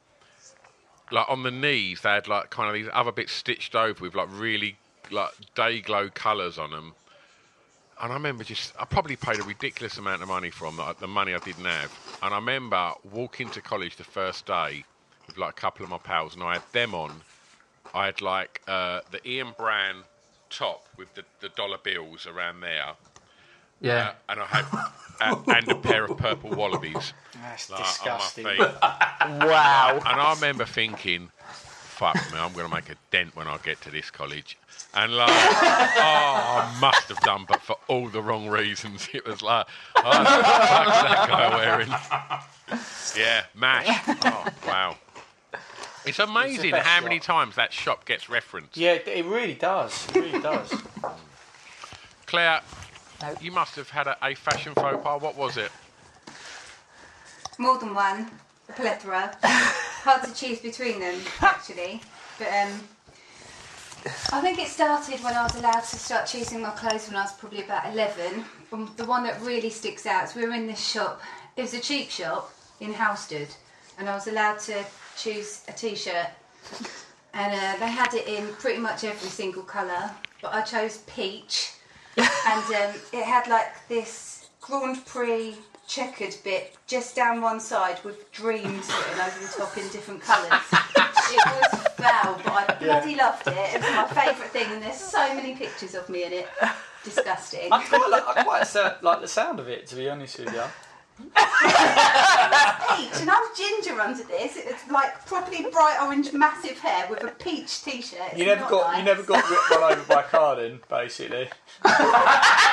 [1.10, 4.14] like on the knees they had like kind of these other bits stitched over with
[4.14, 4.76] like really
[5.10, 6.92] like day glow colours on them.
[8.00, 10.98] And I remember just I probably paid a ridiculous amount of money for them, like
[10.98, 11.96] the money I didn't have.
[12.22, 14.84] And I remember walking to college the first day
[15.26, 17.12] with like a couple of my pals, and I had them on.
[17.94, 20.02] I had like uh, the Ian Brown
[20.50, 22.92] top with the, the dollar bills around there,
[23.80, 24.08] Yeah.
[24.28, 24.64] uh, and I had
[25.20, 28.46] uh, and a pair of purple wallabies That's like, disgusting.
[28.46, 28.76] on my feet.
[29.48, 29.94] Wow.
[30.04, 33.80] And I remember thinking, fuck me, I'm going to make a dent when I get
[33.82, 34.58] to this college.
[34.94, 39.08] And like, oh, I must have done, but for all the wrong reasons.
[39.12, 41.88] It was like, oh, what the fuck's that guy wearing?
[43.16, 43.86] Yeah, MASH.
[44.24, 44.96] Oh, wow.
[46.06, 47.26] It's amazing best how many shop.
[47.26, 48.76] times that shop gets referenced.
[48.76, 50.06] Yeah, it really does.
[50.10, 50.72] It really does.
[52.26, 52.60] Claire,
[53.40, 55.20] you must have had a, a fashion faux pas.
[55.20, 55.70] What was it?
[57.58, 58.30] More than one,
[58.68, 59.36] a plethora.
[59.42, 62.00] Hard to choose between them, actually.
[62.38, 62.80] But um,
[64.32, 67.22] I think it started when I was allowed to start choosing my clothes when I
[67.22, 68.44] was probably about 11.
[68.72, 71.20] And the one that really sticks out is we were in this shop.
[71.56, 73.48] It was a cheap shop in Halstead,
[73.98, 74.84] and I was allowed to
[75.16, 76.28] choose a t-shirt.
[77.34, 81.72] And uh, they had it in pretty much every single colour, but I chose peach,
[82.16, 85.54] and um, it had like this Grand Prix
[85.86, 90.50] checkered bit just down one side with dreams written over the top in different colours.
[90.72, 93.74] it was foul, but I bloody loved it.
[93.74, 96.48] It was my favourite thing, and there's so many pictures of me in it.
[97.04, 97.68] Disgusting.
[97.70, 100.52] I quite, like, I quite sa- like the sound of it, to be honest with
[100.52, 100.62] you.
[101.18, 101.32] Peach,
[103.20, 104.56] and I'm ginger under this.
[104.56, 108.20] It's like properly bright orange, massive hair with a peach t-shirt.
[108.32, 108.98] It's You never not got nice.
[108.98, 111.48] you never got ri- run over by a car then, basically.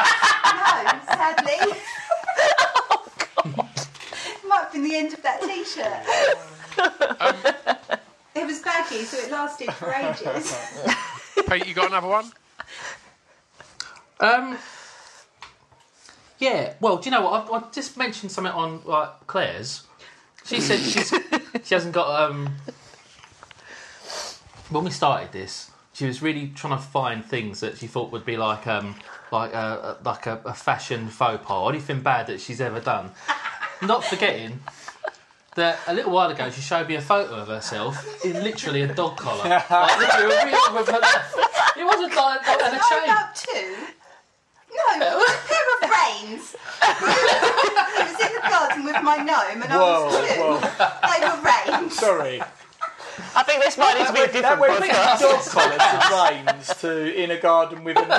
[0.53, 1.73] No, sadly.
[4.47, 6.03] Might have been the end of that t-shirt.
[8.35, 10.53] it was baggy, so it lasted for ages.
[11.49, 12.31] Pete, you got another one?
[14.19, 14.57] Um,
[16.43, 16.73] yeah.
[16.81, 17.49] Well, do you know what?
[17.51, 19.83] I, I just mentioned something on like Claire's.
[20.45, 21.09] She said she's
[21.63, 22.09] she hasn't got.
[22.21, 22.55] Um,
[24.69, 28.25] when we started this, she was really trying to find things that she thought would
[28.25, 28.95] be like um
[29.31, 32.79] like a, a like a, a fashion faux pas, or anything bad that she's ever
[32.79, 33.11] done.
[33.81, 34.59] Not forgetting
[35.55, 38.93] that a little while ago she showed me a photo of herself in literally a
[38.93, 39.47] dog collar.
[39.47, 40.99] like, literally a real with her
[41.79, 43.03] It wasn't like not had a change.
[43.03, 43.75] about two?
[44.75, 45.02] No, a pair of
[46.43, 46.55] reins.
[46.81, 50.41] I was in the garden with my gnome and I Whoa, was two.
[50.41, 50.59] whoa.
[51.07, 51.97] They were reins.
[51.97, 52.41] Sorry.
[53.35, 55.19] I think this might need to be a different podcast.
[55.21, 58.09] dog collar to reins to in a garden with a gnome.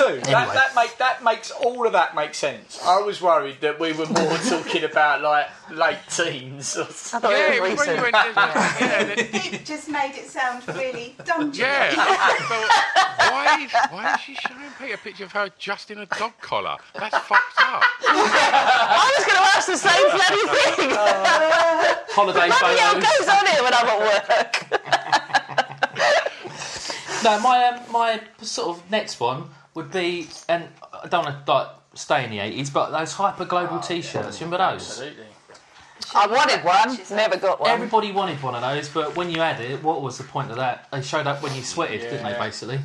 [0.00, 0.30] How old was you two?
[0.30, 2.78] That, that, make, that makes all of that make sense.
[2.84, 6.76] I was worried that we were more talking about like late teens.
[6.76, 7.30] Or something.
[7.30, 8.12] Yeah, it it was was when you recent.
[8.36, 8.36] went.
[8.36, 9.14] Yeah,
[9.54, 11.64] It just made it sound really dungeon.
[11.64, 11.94] yeah.
[11.96, 15.98] I thought, why is why is she showing Pete a picture of her just in
[15.98, 16.76] a dog collar?
[16.94, 17.82] That's fucked up.
[18.08, 20.90] I was going to ask the same bloody thing.
[22.12, 23.18] Holiday Bloody hell photos.
[23.18, 24.52] goes on here when I'm at work.
[27.22, 30.68] No, my um, my sort of next one would be, and
[31.02, 34.40] I don't want to like stay in the eighties, but those hyper global oh, T-shirts.
[34.40, 34.82] Remember those?
[34.82, 35.26] Absolutely.
[36.14, 37.70] I wanted one, never got one.
[37.70, 40.56] Everybody wanted one of those, but when you had it, what was the point of
[40.56, 40.88] that?
[40.90, 42.36] They showed up when you sweated, didn't they?
[42.36, 42.80] Basically,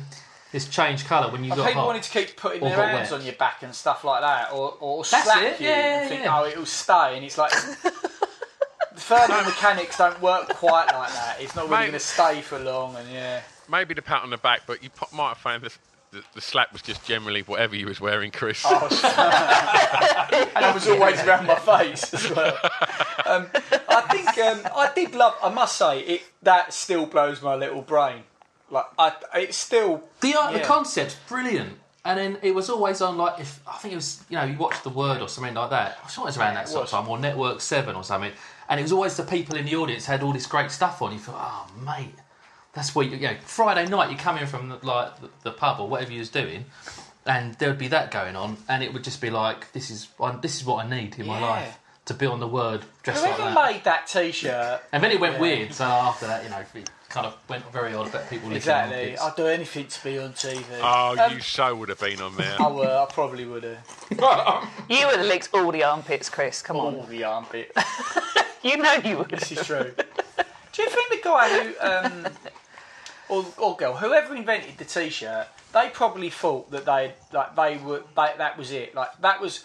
[0.52, 1.86] this changed colour when you And got people hot.
[1.88, 3.20] wanted to keep putting Or their got hands wet.
[3.20, 6.08] on your back and stuff like that, or, or That's slap it, you yeah, and
[6.08, 7.16] think, oh, it'll stay.
[7.16, 7.90] And it's like, the
[8.94, 11.38] thermal mechanics don't work quite like that.
[11.40, 13.40] It's not really going to stay for long, and yeah.
[13.68, 15.72] Maybe the pat on the back, but you might have found the,
[16.16, 18.62] the, the slap was just generally whatever you was wearing, Chris.
[18.64, 18.88] Oh,
[20.56, 22.58] and it was always around my face as well.
[23.26, 23.48] Um,
[23.88, 25.34] I think um, I did love.
[25.42, 28.22] I must say, it that still blows my little brain.
[28.70, 31.78] Like I, it's still The art, the concept, brilliant.
[32.04, 34.56] And then it was always on like if I think it was you know you
[34.56, 35.98] watched the Word or something like that.
[36.02, 38.32] I sure it was around that sort of time or Network Seven or something.
[38.68, 41.12] And it was always the people in the audience had all this great stuff on.
[41.12, 42.14] You thought, oh mate,
[42.76, 43.36] that's what you, you know.
[43.44, 46.28] Friday night you come in from the, like the, the pub or whatever you was
[46.30, 46.66] doing,
[47.24, 50.08] and there would be that going on, and it would just be like this is
[50.20, 51.46] I, this is what I need in my Yeah.
[51.46, 53.54] life to be on the Word dressed like that.
[53.72, 54.80] made that T-shirt.
[54.92, 55.74] And then it went weird.
[55.74, 58.96] So after that, you know, it kind of went very odd about people licking Exactly.
[59.16, 59.22] armpits.
[59.22, 60.62] I'd do anything to be on TV.
[60.82, 62.56] Oh, Um, you so would have been on there.
[62.62, 62.86] I would.
[62.88, 63.78] I probably would have.
[64.88, 66.62] You would have licked all the armpits, Chris.
[66.62, 66.94] Come on.
[66.94, 67.72] All the armpit.
[68.62, 69.28] You know you would.
[69.28, 69.92] This is true.
[70.72, 72.26] Do you think the guy who, um,
[73.28, 78.02] or, or girl, whoever invented the T-shirt, they probably thought that they like they were
[78.16, 78.94] they, that was it.
[78.94, 79.64] Like that was.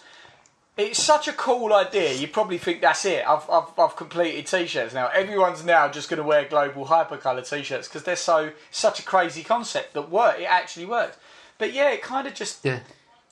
[0.74, 2.14] It's such a cool idea.
[2.14, 3.22] You probably think that's it.
[3.28, 5.08] I've, I've, I've completed T-shirts now.
[5.08, 9.42] Everyone's now just going to wear global hypercolor T-shirts because they're so such a crazy
[9.42, 10.38] concept that work.
[10.40, 11.18] It actually works.
[11.58, 12.80] But yeah, it kind of just Yeah.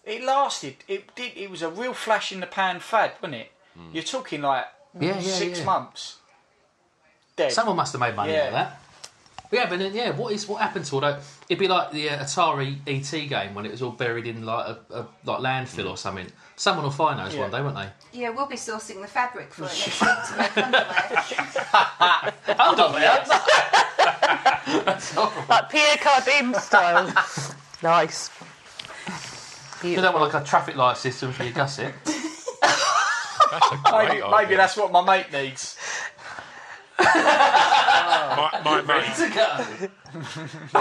[0.05, 0.77] it lasted.
[0.87, 1.33] It did.
[1.35, 3.53] It was a real flash in the pan fad, wasn't it?
[3.75, 3.88] Hmm.
[3.95, 4.66] You're talking like
[5.01, 5.64] Yeah, six yeah.
[5.64, 6.19] months.
[7.37, 7.53] Dead.
[7.53, 8.81] Someone must have made money out of that.
[9.53, 11.21] Yeah, but then, yeah, what is what happened to all that?
[11.49, 14.65] It'd be like the uh, Atari ET game when it was all buried in like
[14.67, 16.27] a, a like landfill or something.
[16.55, 17.41] Someone will find those Yeah.
[17.43, 17.89] one day, won't they?
[18.21, 22.35] Yeah, we'll be sourcing the fabric for it next week to make underwear.
[22.59, 23.25] Hold on, there.
[25.49, 27.13] Like Pierre Cardin style.
[27.83, 28.31] nice.
[29.83, 31.95] You don't want like a traffic light system for your gusset.
[32.05, 34.57] That's a Maybe, great maybe idea.
[34.59, 35.77] that's what my mate needs.
[37.05, 39.15] My, my mate.
[39.17, 40.71] to go.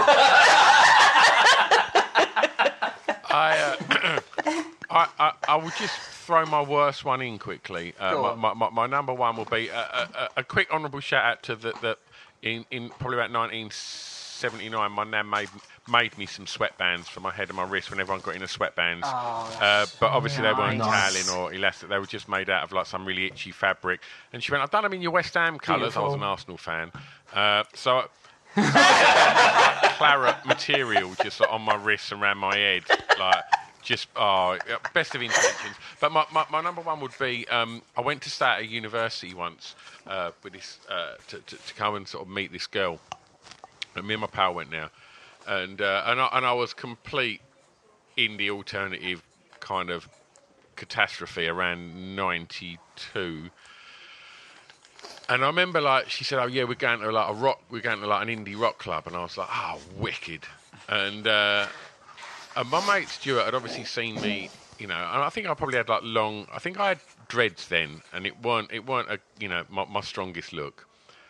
[3.32, 4.20] I, uh,
[4.90, 7.94] I, I, I will just throw my worst one in quickly.
[7.98, 8.38] Uh, Go my, on.
[8.40, 11.42] my, my, my number one will be a, a, a- a quick honourable shout out
[11.44, 11.96] to the, the
[12.42, 14.92] in, in probably about 1979.
[14.92, 15.48] My nan made
[15.90, 19.02] made me some sweatbands for my head and my wrist when everyone got into sweatbands.
[19.04, 21.30] uh, but obviously they weren't nice.
[21.30, 21.88] Or elastic.
[21.88, 24.00] They were just made out of like some really itchy fabric.
[24.32, 26.56] And she went, "I've done them in your West Ham colours." I was an Arsenal
[26.56, 26.92] fan,
[27.34, 28.04] uh, so.
[28.54, 32.82] claret material just like, on my wrists and around my head,
[33.16, 33.44] like
[33.82, 34.58] just oh,
[34.94, 35.76] best of intentions.
[36.00, 38.66] But my, my, my number one would be um, I went to stay at a
[38.66, 39.74] university once
[40.06, 42.98] uh, with this uh, to, to to come and sort of meet this girl,
[43.94, 44.90] and me and my pal went now,
[45.46, 47.40] and uh, and I, and I was complete
[48.16, 49.22] in the alternative
[49.60, 50.08] kind of
[50.76, 53.50] catastrophe around ninety two.
[55.28, 57.82] And I remember, like, she said, "Oh yeah, we're going to like a rock, we're
[57.82, 60.44] going to like an indie rock club," and I was like, "Oh, wicked!"
[60.88, 61.66] And uh,
[62.56, 65.76] and my mate Stuart had obviously seen me, you know, and I think I probably
[65.76, 69.20] had like long, I think I had dreads then, and it weren't, it weren't a,
[69.38, 70.86] you know, my, my strongest look.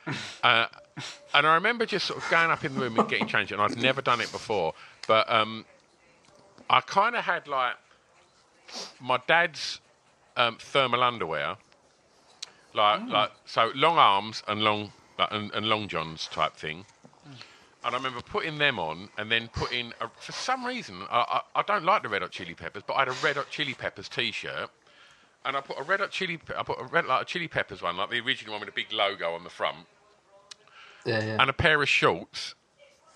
[0.43, 0.67] Uh,
[1.35, 3.61] and I remember just sort of going up in the room and getting changed, and
[3.61, 4.75] I'd never done it before,
[5.07, 5.65] but um,
[6.69, 7.75] I kind of had like
[9.01, 9.81] my dad's
[10.37, 11.57] um, thermal underwear.
[12.73, 16.85] Like like so long arms and long like, and, and long johns type thing.
[17.83, 21.61] And I remember putting them on and then putting, a, for some reason, I, I,
[21.61, 23.73] I don't like the Red Hot Chili Peppers, but I had a Red Hot Chili
[23.73, 24.69] Peppers T-shirt,
[25.47, 27.81] and I put a Red Hot Chili, I put a Red like a Chili Peppers
[27.81, 29.79] one, like the original one with a big logo on the front,
[31.05, 31.37] Yeah, yeah.
[31.41, 32.55] and a pair of shorts,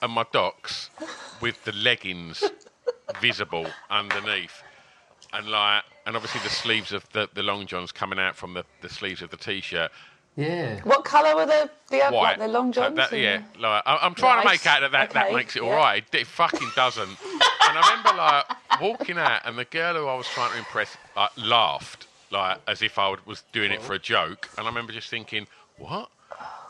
[0.03, 0.91] and my docks
[1.41, 2.43] with the leggings
[3.21, 4.63] visible underneath,
[5.33, 8.65] and like, and obviously the sleeves of the, the long johns coming out from the,
[8.81, 9.91] the sleeves of the T-shirt.
[10.37, 10.81] yeah.
[10.85, 12.39] What colour were the the, uh, White.
[12.39, 12.97] like the long So johns?
[12.97, 15.69] that- yeah, like, I, I'm trying to make out that that, that makes it yeah.
[15.71, 16.05] all right.
[16.13, 17.09] It, it fucking doesn't.
[17.09, 17.19] and
[17.79, 21.31] I remember like walking out, and the girl who I was trying to impress like
[21.37, 24.49] laughed, like as if I was doing it for a joke.
[24.57, 25.47] And I remember just thinking,
[25.79, 26.09] what?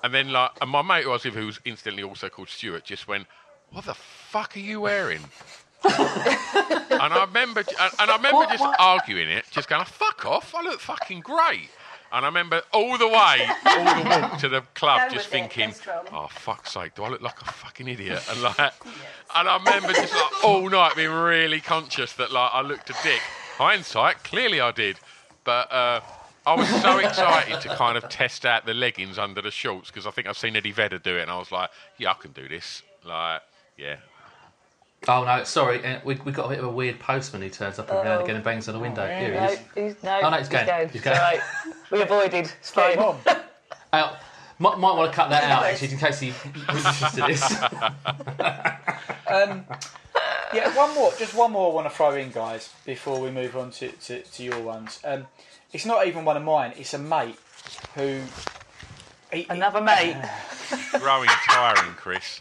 [0.04, 2.50] And then like, and my mate who I was with, who was instantly also called
[2.50, 3.26] Stuart, just went,
[3.70, 5.24] "What the fuck are you wearing?"
[5.82, 5.92] and
[7.00, 10.54] I remember, and, and I remember just arguing it, just going, "Fuck off!
[10.54, 11.70] I look fucking great."
[12.12, 15.72] And I remember all the way, all the walk to the club, just thinking,
[16.12, 19.94] "Oh fuck's sake, do I look like a fucking idiot?" And like, and I remember
[19.94, 23.22] just like all night being really conscious that like I looked a dick.
[23.56, 24.98] Hindsight, clearly I did,
[25.44, 26.00] but uh,
[26.46, 30.06] I was so excited to kind of test out the leggings under the shorts because
[30.06, 32.32] I think I've seen Eddie Vedder do it, and I was like, "Yeah, I can
[32.32, 33.42] do this." Like,
[33.76, 33.96] yeah,
[35.06, 35.84] Oh no, sorry.
[35.84, 38.14] uh, We we got a bit of a weird postman who turns up every now
[38.14, 39.06] and again and bangs on the window.
[39.06, 39.58] Here he No, is.
[39.94, 40.66] he's, no, Oh, no, he's going.
[40.88, 41.16] He's It's going.
[41.16, 41.40] all right.
[41.90, 42.50] We avoided.
[42.58, 42.98] It's fine.
[42.98, 43.14] Uh,
[44.58, 46.32] might, might want to cut that out actually, in case he
[46.72, 47.54] listens to this.
[49.26, 49.64] Um,
[50.52, 53.56] yeah, one more, just one more I want to throw in, guys, before we move
[53.56, 55.00] on to, to, to your ones.
[55.02, 55.26] Um,
[55.74, 57.36] it's not even one of mine, it's a mate
[57.94, 58.20] who.
[59.32, 60.16] He, Another mate.
[61.00, 62.40] growing tiring, Chris.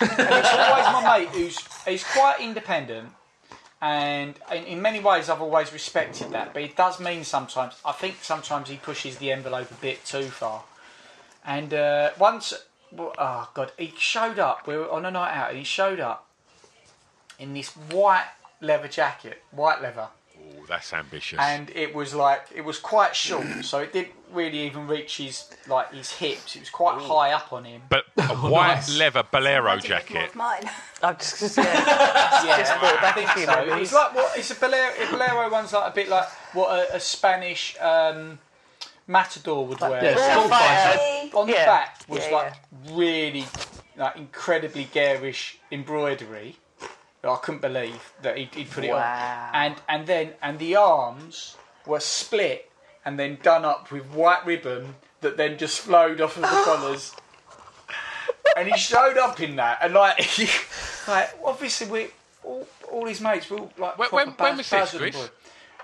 [0.00, 3.10] and it's always my mate who's he's quite independent,
[3.80, 6.52] and in, in many ways I've always respected that.
[6.52, 10.24] But it does mean sometimes I think sometimes he pushes the envelope a bit too
[10.24, 10.64] far.
[11.44, 12.52] And uh, once,
[12.90, 14.66] well, oh god, he showed up.
[14.66, 16.26] We were on a night out, and he showed up
[17.38, 18.26] in this white
[18.60, 20.08] leather jacket, white leather.
[20.56, 21.38] Oh, that's ambitious.
[21.40, 25.44] and it was like it was quite short, so it didn't really even reach his
[25.66, 26.56] like his hips.
[26.56, 27.82] It was quite high up on him.
[27.88, 28.96] but a white nice.
[28.98, 30.34] leather bolero More jacket.
[30.34, 30.68] mine.
[31.02, 31.64] I've just, just, yeah.
[32.44, 33.46] Yeah, just brought back I a think so.
[33.66, 33.82] memories.
[33.82, 34.90] It's like what it's a bolero.
[35.02, 38.38] A bolero one's like a bit like what a, a Spanish um,
[39.06, 40.02] matador would wear.
[40.04, 40.98] Yeah, Bullfighter.
[40.98, 41.36] bullfighter.
[41.38, 41.66] on the Yeah.
[41.66, 42.52] back was Yeah, like
[42.92, 43.44] really
[43.96, 46.56] like incredibly garish embroidery.
[47.22, 49.50] That I couldn't believe that he'd, he'd put it Wow.
[49.52, 51.56] on, and and then and the arms
[51.86, 52.70] were split
[53.04, 57.14] and then done up with white ribbon that then just flowed off of the collars.
[58.56, 60.18] And he showed up in that, and like,
[61.08, 62.06] like obviously we
[62.42, 63.98] all, all his mates were all like.
[63.98, 65.30] When- when- when was this, Chris?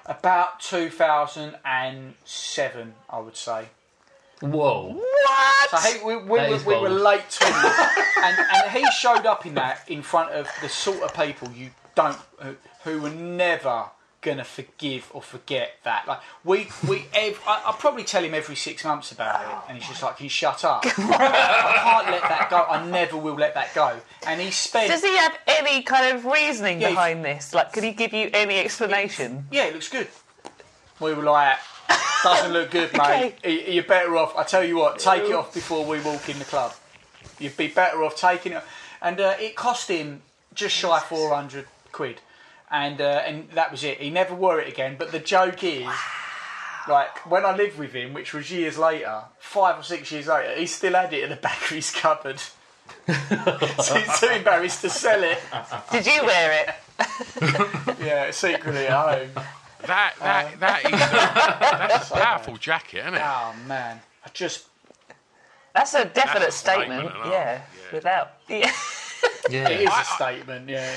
[0.07, 3.67] About 2007, I would say.
[4.51, 4.93] Whoa.
[4.95, 5.71] What?
[5.71, 7.01] So he, we, we, That were, is we were bold.
[7.01, 7.65] late twenties,
[8.23, 11.71] and, and he showed up in that in front of the sort of people you
[11.95, 13.87] don't, who, who were never
[14.21, 16.07] gonna forgive or forget that.
[16.09, 19.79] Like we, we, ev- I, I probably tell him every six months about it, and
[19.79, 20.85] he's just like, "Can you shut up?
[20.87, 22.65] I can't let that go.
[22.69, 24.89] I never will let that go." And he spent.
[24.91, 27.53] Does he have any kind of reasoning Yeah, he- behind this?
[27.55, 29.47] Like, could he give you any explanation?
[29.51, 30.09] Yeah, it looks good.
[31.01, 31.59] We were like,
[32.23, 33.35] doesn't look good, mate.
[33.45, 34.37] Y- You're better off.
[34.37, 36.73] I tell you what, take it off before we walk in the club.
[37.39, 38.63] You'd be better off taking it.
[39.03, 40.23] And uh, it cost him
[40.55, 42.21] just shy 400 quid.
[42.71, 44.01] And, uh, and that was it.
[44.01, 44.97] He never wore it again.
[44.99, 45.87] But the joke is,
[46.89, 50.55] like, when I lived with him, which was years later, five or six years later,
[50.59, 52.41] he still had it in the back of his cupboard.
[53.07, 55.39] so he's too embarrassed to sell it.
[55.93, 56.75] Did you wear it?
[58.05, 58.93] Yeah, secretly at
[59.35, 59.45] home.
[59.87, 63.23] That that that is a, that's a powerful jacket, isn't it?
[63.25, 64.01] Oh, man.
[64.25, 64.67] I just
[65.75, 67.17] That's a definite That's a statement, statement.
[67.21, 67.61] isn't yeah.
[67.61, 67.93] Yeah.
[67.93, 68.31] Without.
[68.49, 68.73] Yeah.
[69.51, 69.69] Yeah.
[69.69, 70.95] it is a statement, yeah.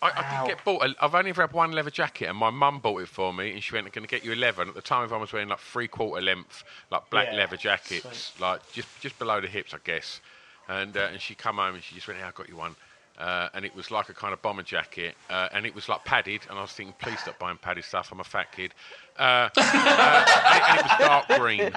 [0.00, 0.84] I, I did get bought.
[0.84, 3.52] A, I've only ever had one leather jacket, and my mum bought it for me,
[3.52, 5.22] and she went, "I'm going to get you a leather." And at the time, everyone
[5.22, 9.40] was wearing like three quarter length, like black Yeah, leather jackets, like just just below
[9.40, 10.20] the hips, I guess.
[10.68, 12.76] And uh, and she come home and she just went, "Yeah, I got you one."
[13.18, 16.04] Uh, and it was like a kind of bomber jacket, uh, and it was like
[16.04, 16.42] padded.
[16.48, 18.10] And I was thinking, please stop buying padded stuff.
[18.12, 18.74] I'm a fat kid.
[19.18, 21.72] Uh, uh, and, it, and it was dark green.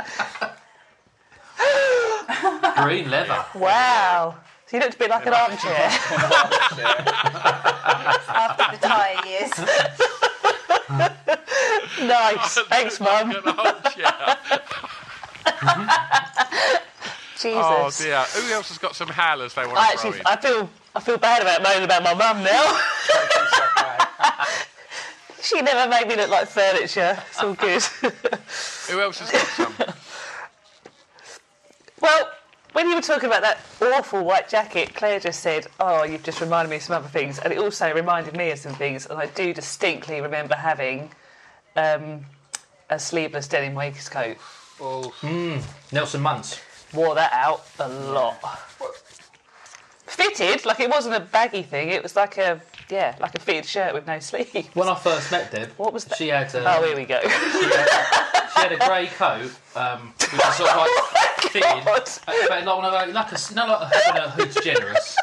[2.83, 3.43] Green leather.
[3.55, 4.35] Wow.
[4.67, 5.73] So you looked a bit like an armchair.
[8.29, 9.51] After the tire years.
[12.07, 12.57] nice.
[12.69, 13.31] Thanks, Mum.
[13.31, 14.37] An armchair.
[17.37, 17.65] Jesus.
[17.65, 18.21] Oh dear.
[18.21, 20.21] Who else has got some howlers they want I to throw in?
[20.25, 22.79] I feel, I feel bad about moaning about my mum now.
[25.41, 27.17] she never made me look like furniture.
[27.29, 27.81] It's all good.
[28.89, 29.73] Who else has got some?
[32.01, 32.29] well,
[32.73, 36.41] when you were talking about that awful white jacket, Claire just said, "Oh, you've just
[36.41, 39.05] reminded me of some other things," and it also reminded me of some things.
[39.05, 41.09] And I do distinctly remember having
[41.77, 42.25] um,
[42.89, 44.37] a sleeveless denim waistcoat.
[44.81, 45.13] Oh.
[45.21, 45.63] Mmm.
[45.91, 46.59] Nelson Muntz.
[46.93, 48.43] Wore that out a lot.
[50.21, 51.89] Fitted, like it wasn't a baggy thing.
[51.89, 54.67] It was like a yeah, like a fitted shirt with no sleeves.
[54.73, 56.17] When I first met Deb, What was that?
[56.17, 57.19] she had A, Oh, here we go.
[57.21, 60.89] she had a grey coat, um, which was sort of like
[61.51, 62.09] fitted, God.
[62.27, 65.17] uh, but not one of like a, you know, like a, when a hood's generous.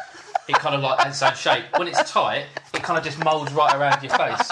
[0.47, 1.65] It kind of like has its own shape.
[1.77, 4.47] When it's tight, it kind of just moulds right around your face.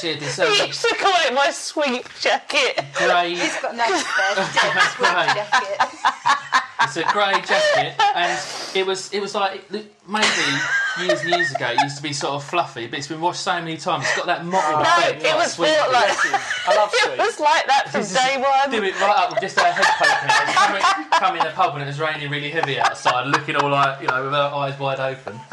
[0.00, 2.80] She had this I um, used to call it my sweep jacket.
[2.94, 3.34] grey.
[3.34, 4.36] He's got no spares.
[4.54, 5.36] Dead sweat Right.
[5.36, 6.62] jacket.
[6.82, 8.40] It's a grey jacket, and
[8.74, 10.26] it was it was like maybe
[11.00, 11.66] years and years ago.
[11.70, 14.04] It used to be sort of fluffy, but it's been washed so many times.
[14.06, 15.22] It's got that mottled No, effect.
[15.24, 15.74] it was sweet.
[15.76, 16.16] bought like
[16.68, 18.70] I love it was like that from This day one.
[18.70, 20.54] Do it right up with just our head poking out.
[20.54, 23.70] Come in, come in the pub and it was raining really heavy outside, looking all
[23.70, 25.38] like, you know, with our eyes wide open.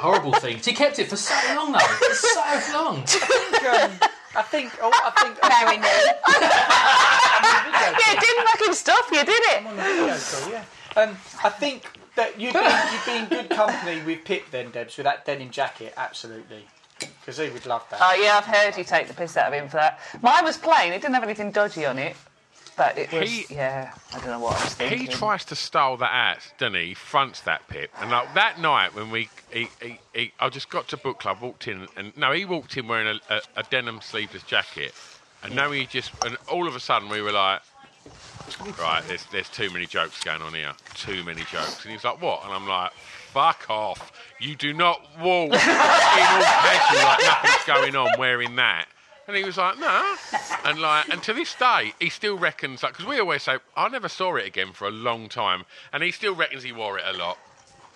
[0.00, 0.60] Horrible thing.
[0.60, 1.78] She kept it for so long though.
[1.78, 2.98] For so long.
[2.98, 3.90] Um,
[4.36, 4.72] I think.
[4.82, 5.38] Oh, I think.
[5.42, 5.88] Marry me.
[7.84, 9.58] Yeah, it didn't fucking stop you, did it?
[9.60, 10.64] I'm on the video call, yeah.
[10.96, 14.96] Um, I think that you'd be, you'd be in good company with Pip then, Debs,
[14.96, 16.64] with that denim jacket, absolutely.
[16.98, 18.00] Because he would love that.
[18.02, 20.00] Oh yeah, I've heard you take the piss out of him for that.
[20.22, 22.16] Mine was plain; it didn't have anything dodgy on it,
[22.76, 23.30] but it was.
[23.30, 24.98] He- yeah, I don't know what I was thinking.
[24.98, 26.86] He tries to style that out, doesn't he?
[26.88, 27.90] He fronts that Pip.
[28.00, 31.40] And like that night when we, he, he, he, I just got to book club,
[31.40, 34.94] walked in, and no, he walked in wearing a, a, a denim sleeveless jacket,
[35.42, 37.60] and now he just, and all of a sudden we were like,
[38.78, 42.20] right, there's there's too many jokes going on here, too many jokes, and he's like,
[42.20, 42.44] what?
[42.44, 42.92] And I'm like,
[43.32, 48.86] fuck off, you do not walk in all casual like nothing's going on wearing that.
[49.26, 50.16] And he was like, no.
[50.64, 53.88] And like, and to this day, he still reckons like, because we always say, I
[53.88, 57.04] never saw it again for a long time, and he still reckons he wore it
[57.06, 57.38] a lot.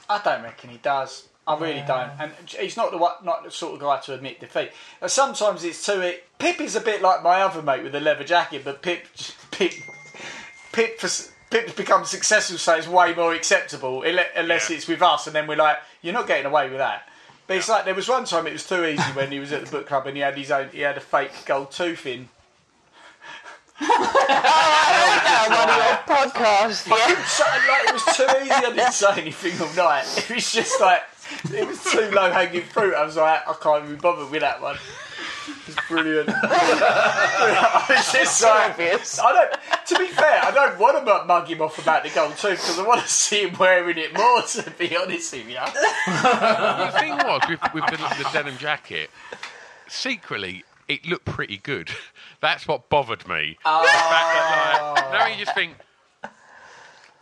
[0.09, 1.29] I don't reckon he does.
[1.47, 2.11] I really don't.
[2.21, 4.71] And he's not the one, not the sort of guy to admit defeat.
[5.01, 6.01] Uh, Sometimes it's too.
[6.03, 9.07] It, Pip is a bit like my other mate with the leather jacket, but Pip,
[9.51, 9.73] Pip,
[10.73, 11.09] Pip, for,
[11.51, 14.03] Pip's become successful, so it's way more acceptable.
[14.03, 14.77] Unless Yeah.
[14.77, 17.09] it's with us, and then we're like, you're not getting away with that.
[17.49, 19.65] But it's like there was one time it was too easy when he was at
[19.65, 20.69] the book club and he had his own.
[20.69, 22.29] He had a fake gold tooth in.
[23.81, 23.89] Yeah,
[25.49, 26.87] one of your podcasts.
[26.87, 27.25] Yeah.
[27.25, 28.51] So, like, it was too easy.
[28.51, 30.05] I didn't say anything all night.
[30.19, 31.03] It was just like
[31.51, 32.95] it was too low hanging fruit.
[32.95, 34.77] I was like, I can't even bother with that one.
[35.67, 36.31] It's brilliant.
[36.31, 39.19] I was just like, obvious.
[39.19, 39.87] I don't.
[39.87, 42.79] To be fair, I don't want to mug him off about the gold tooth because
[42.79, 44.43] I want to see him wearing it more.
[44.43, 49.11] To be honest with you, the thing was with, with the, the denim jacket,
[49.89, 51.91] secretly it looked pretty good.
[52.41, 53.59] That's what bothered me.
[53.63, 55.13] The fact that, like, oh.
[55.13, 55.75] now you just think,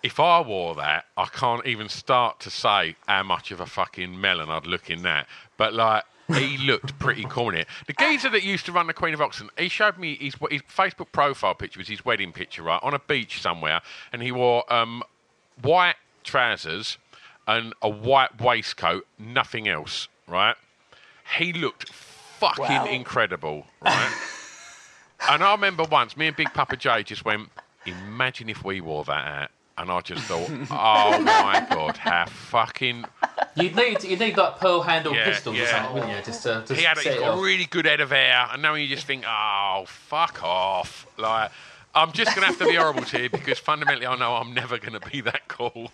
[0.02, 4.20] if I wore that, I can't even start to say how much of a fucking
[4.20, 5.26] melon I'd look in that.
[5.56, 6.04] But like.
[6.34, 7.68] He looked pretty cool in it.
[7.86, 10.62] The geezer that used to run the Queen of Oxford, he showed me his, his
[10.62, 13.80] Facebook profile picture was his wedding picture, right, on a beach somewhere,
[14.12, 15.02] and he wore um,
[15.62, 16.98] white trousers
[17.46, 20.56] and a white waistcoat, nothing else, right?
[21.38, 22.84] He looked fucking Wow.
[22.86, 24.12] incredible, right?
[25.28, 27.50] and I remember once, me and Big Papa J just went,
[27.84, 29.50] imagine if we wore that out.
[29.78, 33.04] And I just thought, oh my god, how fucking.
[33.56, 36.22] You'd need you'd need like pearl handle Yeah, pistols or something, wouldn't you?
[36.24, 37.38] Just to, to He had a, set he's got off.
[37.38, 41.06] a really good head of hair, and now you just think, oh, fuck off.
[41.18, 41.50] Like,
[41.94, 44.54] I'm just going to have to be horrible to you because fundamentally I know I'm
[44.54, 45.90] never going to be that cool.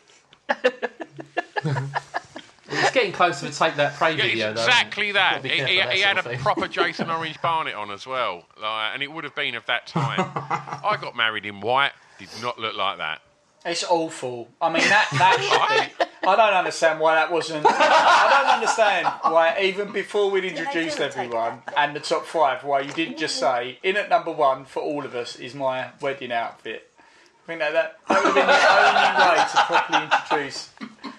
[2.75, 4.67] It's getting closer to take that Pray Yeah, video it's though.
[4.67, 5.45] exactly that.
[5.45, 6.39] He, he- that he had a thing.
[6.39, 9.87] proper Jason Orange Barnett on as well, like, and it would have been of that
[9.87, 10.21] time.
[10.35, 13.21] I got married in white, did not look like that.
[13.65, 14.49] It's awful.
[14.61, 16.05] I mean, that that should be.
[16.29, 17.65] I don't understand why that wasn't.
[17.69, 22.93] I don't understand why even before we'd introduced everyone and the top five, why you
[22.93, 26.89] didn't just say in at number one for all of us is my wedding outfit.
[26.99, 30.71] I think that that, that would have been the only way to properly introduce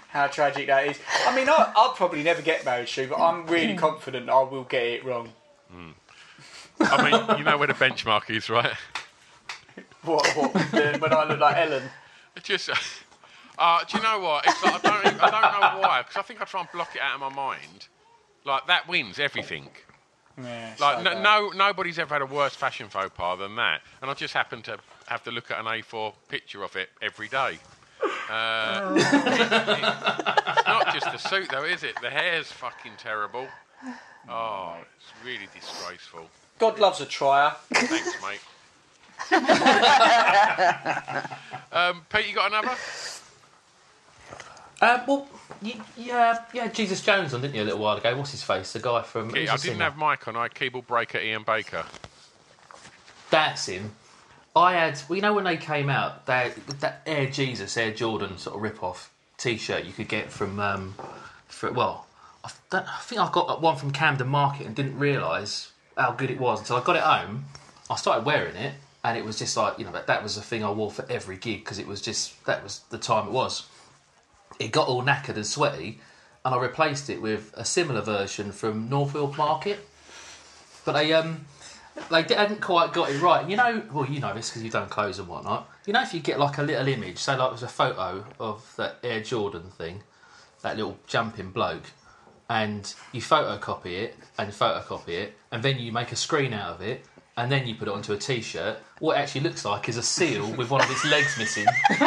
[0.07, 0.97] how tragic that is.
[1.27, 4.63] I mean, I, I'll probably never get married, Stu, but I'm really confident I will
[4.63, 5.33] get it wrong.
[5.69, 5.89] Hmm.
[6.79, 8.73] I mean, you know where the benchmark is, right?
[10.03, 11.83] What, what the- when I look like Ellen?
[12.35, 12.69] It just.
[13.55, 14.43] Uh, do you know what?
[14.47, 15.05] It's like, I don't.
[15.05, 16.01] even- I don't know why.
[16.01, 17.87] Because I think I try and block it out of my mind.
[18.45, 19.69] Like that wins everything.
[20.41, 23.81] Yeah, Like so no, no, nobody's ever had a worse fashion faux pas than that.
[24.01, 27.27] And I just happen to have to look at an A4 picture of it every
[27.27, 27.59] day.
[28.27, 31.93] Uh, it- it- it's not just the suit, though, is it?
[32.01, 33.47] The hair's fucking terrible.
[34.27, 36.27] Oh, it's really disgraceful.
[36.57, 37.51] God loves a trier.
[37.71, 38.39] Thanks, mate.
[41.73, 42.77] Um, Pete, you got another?
[44.79, 45.27] Uh, well,
[45.61, 48.15] you, yeah, yeah, Jesus Jones on, didn't you, a little while ago?
[48.15, 48.73] What's his face?
[48.73, 49.29] The guy from.
[49.29, 49.83] I didn't singer?
[49.83, 50.35] have Mike on.
[50.35, 51.83] I had keyboard breaker Iain Baker.
[53.31, 53.93] That's him.
[54.55, 58.37] I had, well, you know, when they came out, they, that Air Jesus, Air Jordan
[58.37, 60.93] sort of rip-off T-shirt you could get from, um,
[61.47, 62.05] for, well,
[62.43, 66.29] I, don't, I think I got one from Camden Market and didn't realise how good
[66.29, 67.45] it was until I got it home.
[67.89, 70.41] I started wearing it, and it was just like, you know, that, that was the
[70.41, 73.33] thing I wore for every gig because it was just that was the time it
[73.33, 73.67] was.
[74.59, 75.99] It got all knackered and sweaty,
[76.45, 79.79] and I replaced it with a similar version from Northfield Market.
[80.85, 81.45] But they um
[82.09, 83.47] they hadn't quite got it right.
[83.47, 85.69] You know, well, you know this because you've done clothes and whatnot.
[85.85, 88.25] You know, if you get like a little image, say like it was a photo
[88.39, 90.01] of that Air Jordan thing,
[90.61, 91.91] that little jumping bloke,
[92.49, 96.81] and you photocopy it and photocopy it, and then you make a screen out of
[96.81, 97.05] it,
[97.37, 98.77] and then you put it onto a T-shirt.
[98.99, 101.65] What it actually looks like is a seal with one of its legs missing.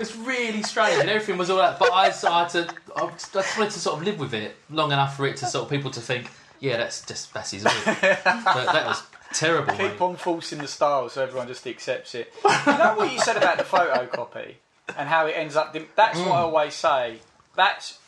[0.00, 1.78] It's really strange, and everything was all that.
[1.78, 4.56] But I, so I had to, I just wanted to sort of live with it
[4.68, 7.62] long enough for it to sort of people to think, yeah, that's just that's his
[7.62, 7.84] look.
[7.84, 9.02] but that was
[9.32, 9.74] terrible.
[9.76, 9.92] mate.
[9.92, 12.32] Keep on forcing the style so everyone just accepts it.
[12.44, 14.54] you know what you said about the photocopy
[14.96, 15.72] and how it ends up.
[15.72, 16.32] That's what mm.
[16.32, 17.18] I always say.
[17.54, 17.98] That's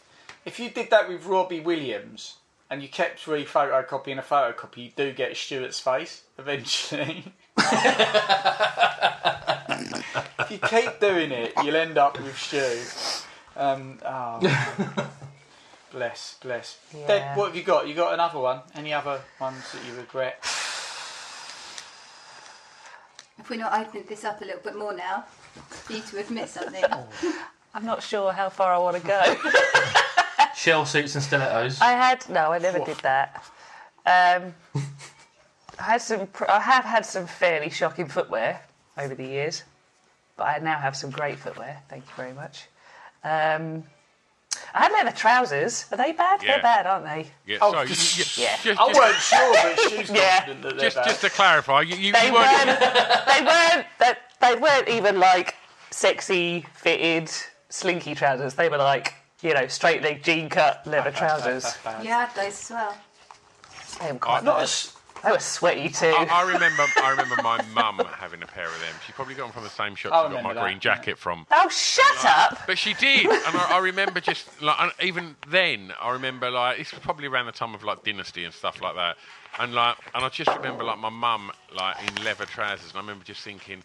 [0.45, 2.37] if you did that with Robbie Williams
[2.71, 7.25] and you kept re-photocopying a photocopy, you do get Stuart's face eventually.
[10.39, 13.23] if you keep doing it, you'll end up with Stu.
[13.57, 14.41] Um, oh,
[15.93, 16.79] bless, bless.
[16.97, 17.07] Yeah.
[17.07, 17.87] Deb, what have you got?
[17.87, 18.61] You got another one?
[18.75, 20.39] Any other ones that you regret?
[23.39, 25.25] If we not opened this up a little bit more now?
[25.69, 26.85] For you to admit something.
[27.75, 30.01] I'm not sure how far I want to go.
[30.55, 31.81] Shell suits and stilettos.
[31.81, 33.45] I had no, I never did that.
[34.07, 34.55] Um,
[35.79, 36.27] I had some.
[36.29, 38.61] pr- I have had some fairly shocking footwear
[38.99, 39.65] over the years,
[40.37, 41.79] but I now have some great footwear.
[41.89, 42.67] Thank you very much.
[43.25, 43.85] Um,
[44.73, 45.87] I had leather trousers.
[45.91, 46.43] Are they bad?
[46.43, 46.53] Yeah.
[46.55, 47.31] They're bad, aren't they?
[47.47, 48.57] Yeah, Oh, so just- you, you, Yeah.
[48.63, 50.37] just, I just, weren't sure, but she's Yeah.
[50.39, 51.05] confident that they're just, bad.
[51.07, 52.67] just to clarify, you, you, They you weren't.
[52.67, 52.81] weren't.
[53.27, 53.87] they weren't.
[53.99, 55.57] They, they weren't even like
[55.91, 57.31] sexy fitted
[57.69, 58.55] slinky trousers.
[58.55, 59.15] They were like
[59.45, 61.77] you know straight leg jean cut leather trousers.
[62.03, 62.97] yeah, had those as well.
[64.01, 64.63] They were quite Not bad.
[64.65, 64.93] as
[65.23, 66.07] They were sweaty too.
[66.07, 68.95] I, I remember, I remember my mum having a pair of them.
[69.07, 70.75] She probably got them from the same shop I she got remember my that, green
[70.77, 70.81] yeah.
[70.81, 71.47] jacket from.
[71.53, 72.59] oh, shut up!
[72.67, 76.79] But she did, and I, I remember just like and even then, I remember like
[76.79, 79.17] this was probably around the time of like Dynasty and stuff like that,
[79.61, 83.01] and like and I just remember like my mum like in leather trousers, and I
[83.01, 83.83] remember just thinking,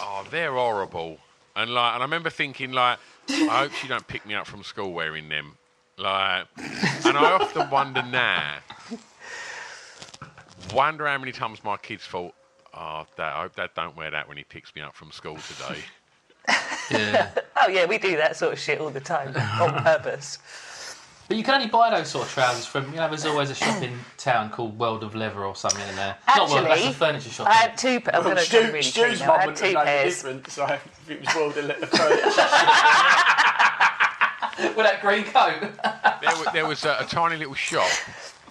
[0.00, 1.18] oh, they're horrible,
[1.56, 2.98] and like and I remember thinking like,
[3.28, 5.56] I hope she don't pick me up from school wearing them,
[5.98, 8.56] like, and I often wonder now,
[10.72, 12.34] wonder how many times my kids thought.
[12.76, 15.36] Oh, Dad, I hope Dad don't wear that when he picks me up from school
[15.36, 15.80] today.
[16.90, 17.30] Yeah.
[17.56, 20.38] Oh yeah, we do that sort of shit all the time on purpose.
[21.26, 23.54] But you can only buy those sort of trousers from, you know, there's always a
[23.54, 26.16] shop in town called World of Leather or something in there.
[26.28, 27.48] Not World, that's a furniture shop.
[27.48, 28.00] I had two.
[28.00, 29.22] pa- I'm well, going to Stu, really Stu's.
[29.22, 30.16] I mum had wouldn't two have known the pairs.
[30.22, 30.52] difference.
[30.52, 32.26] So if it was World of Leather Furniture.
[34.76, 35.60] With that green coat.
[36.20, 37.88] there, wa- there was a, a tiny little shop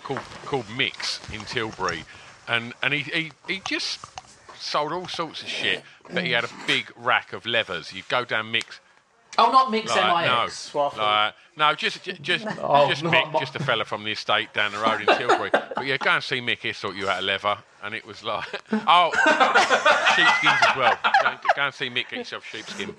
[0.03, 2.03] called called Mix in Tilbury,
[2.47, 3.99] and and he, he he just
[4.59, 5.82] sold all sorts of shit.
[6.11, 7.93] But he had a big rack of leathers.
[7.93, 8.82] You'd go down Mix.
[9.38, 10.72] Oh, not Mix Like, no, MIX.
[10.72, 10.98] Swaffle.
[10.98, 14.54] like, no, just just just, Oh, just Mick, my- just a fella from the estate
[14.54, 15.50] down the road in Tilbury.
[15.52, 16.60] but yeah, go and see Mick.
[16.60, 19.12] He thought you had a leather, and it was like, oh,
[20.16, 20.98] sheepskins as well.
[21.24, 22.10] Go, go and see Mick.
[22.10, 22.96] Get yourself sheepskin.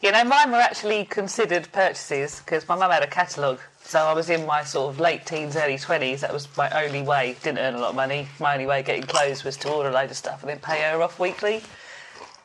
[0.00, 3.60] You know, mine were actually considered purchases because my mum had a catalogue.
[3.84, 6.20] So I was in my sort of late teens, early 20s.
[6.20, 7.36] That was my only way.
[7.42, 8.26] Didn't earn a lot of money.
[8.40, 10.58] My only way of getting clothes was to order a load of stuff and then
[10.58, 11.62] pay her off weekly.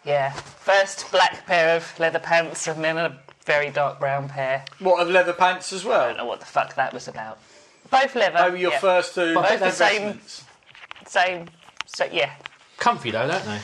[0.07, 0.31] Yeah.
[0.31, 4.63] First black pair of leather pants and then a very dark brown pair.
[4.79, 6.01] what of leather pants as well?
[6.01, 7.39] I don't know what the fuck that was about.
[7.91, 8.41] Both leather.
[8.41, 8.79] They were your yeah.
[8.79, 10.21] first two Both the same-
[11.05, 11.47] Same.
[11.85, 12.31] So, yeah.
[12.77, 13.59] Comfy though, don't they?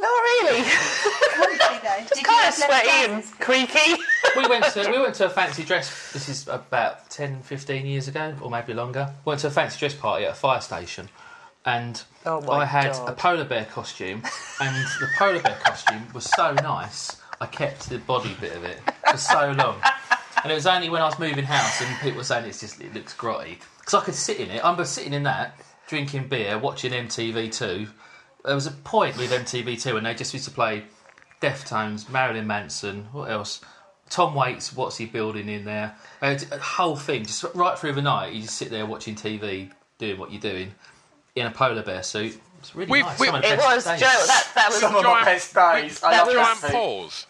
[0.00, 0.62] Not really.
[0.62, 2.14] Comfy though.
[2.14, 4.02] Did kind of sweaty and creaky.
[4.36, 6.12] we went to we went to a fancy dress.
[6.12, 9.12] This is about 10, 15 years ago, or maybe longer.
[9.24, 11.08] Went to a fancy dress party at a fire station,
[11.64, 13.08] and Oh I had God.
[13.08, 14.22] a polar bear costume,
[14.60, 17.16] and the polar bear costume was so nice.
[17.40, 19.80] I kept the body bit of it for so long,
[20.42, 22.80] and it was only when I was moving house and people were saying it's just
[22.80, 24.60] it looks grotty because I could sit in it.
[24.64, 25.58] I remember sitting in that,
[25.88, 27.88] drinking beer, watching MTV Two.
[28.44, 30.84] There was a point with MTV Two when they just used to play
[31.40, 33.60] Deftones, Marilyn Manson, what else?
[34.10, 35.94] Tom Waits, what's he building in there?
[36.22, 38.32] A whole thing, just right through the night.
[38.32, 40.74] You just sit there watching TV, doing what you're doing,
[41.34, 42.40] in a polar bear suit.
[42.60, 43.18] It's really We've- nice.
[43.18, 44.00] we- Some of the It best was, days.
[44.00, 44.06] Joe.
[44.26, 46.02] That that was Some of my best days.
[46.02, 46.72] I that love was- Giant that.
[46.72, 47.26] pause.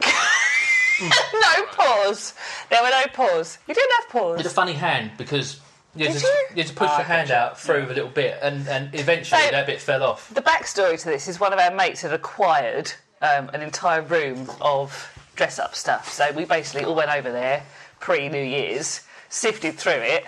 [1.32, 2.34] no pause.
[2.70, 3.58] There were no pause.
[3.66, 4.36] You didn't have pause.
[4.38, 5.60] With a funny hand because
[5.96, 6.32] you had, Did to, you?
[6.50, 7.40] you had to push your hand gotcha.
[7.40, 10.32] out through a little bit, and, and eventually So- that bit fell off.
[10.32, 14.50] The backstory to this is one of our mates had acquired um, an entire room
[14.60, 16.12] of dress up stuff.
[16.12, 17.64] So we basically all went over there
[18.00, 20.24] pre New Year's, sifted through it.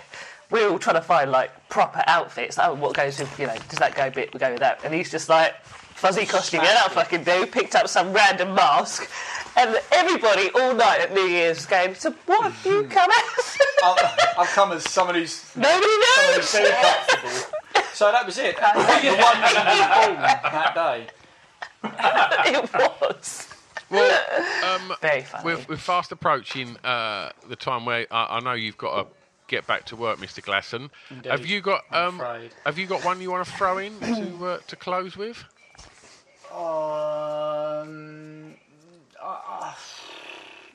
[0.55, 2.57] We were all trying to find like proper outfits.
[2.57, 4.33] Oh, what goes with, you know, does that go a bit?
[4.33, 4.79] We go with that.
[4.85, 7.45] And he's just like, fuzzy costume, yeah, that'll fucking do.
[7.45, 9.11] Picked up some random mask.
[9.57, 13.57] And everybody all night at New Year's was going, so what have you come as?
[13.83, 16.55] I've, I've come as someone who's Nobody someone knows.
[16.55, 17.83] who's comfortable.
[17.91, 18.55] So that was it.
[18.57, 20.21] That was the one that you born
[20.53, 21.07] that day.
[22.63, 23.47] it was.
[23.89, 25.43] Well, um, Very funny.
[25.43, 29.07] we're, we're fast approaching uh, the time where I, I know you've got to
[29.47, 30.41] get back to work, Mr.
[30.43, 30.89] Glasson.
[31.09, 32.51] Indeed, Have you got I'm um, afraid.
[32.65, 35.43] Have you got one you want to throw in to uh, to close with?
[36.51, 38.55] Um,
[39.21, 39.73] uh,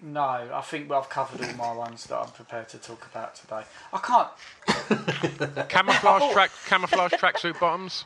[0.03, 3.63] no, I think I've covered all my ones that I'm prepared to talk about today.
[3.93, 4.29] I can't.
[5.69, 8.05] Camouflage track, camouflage tracksuit bottoms.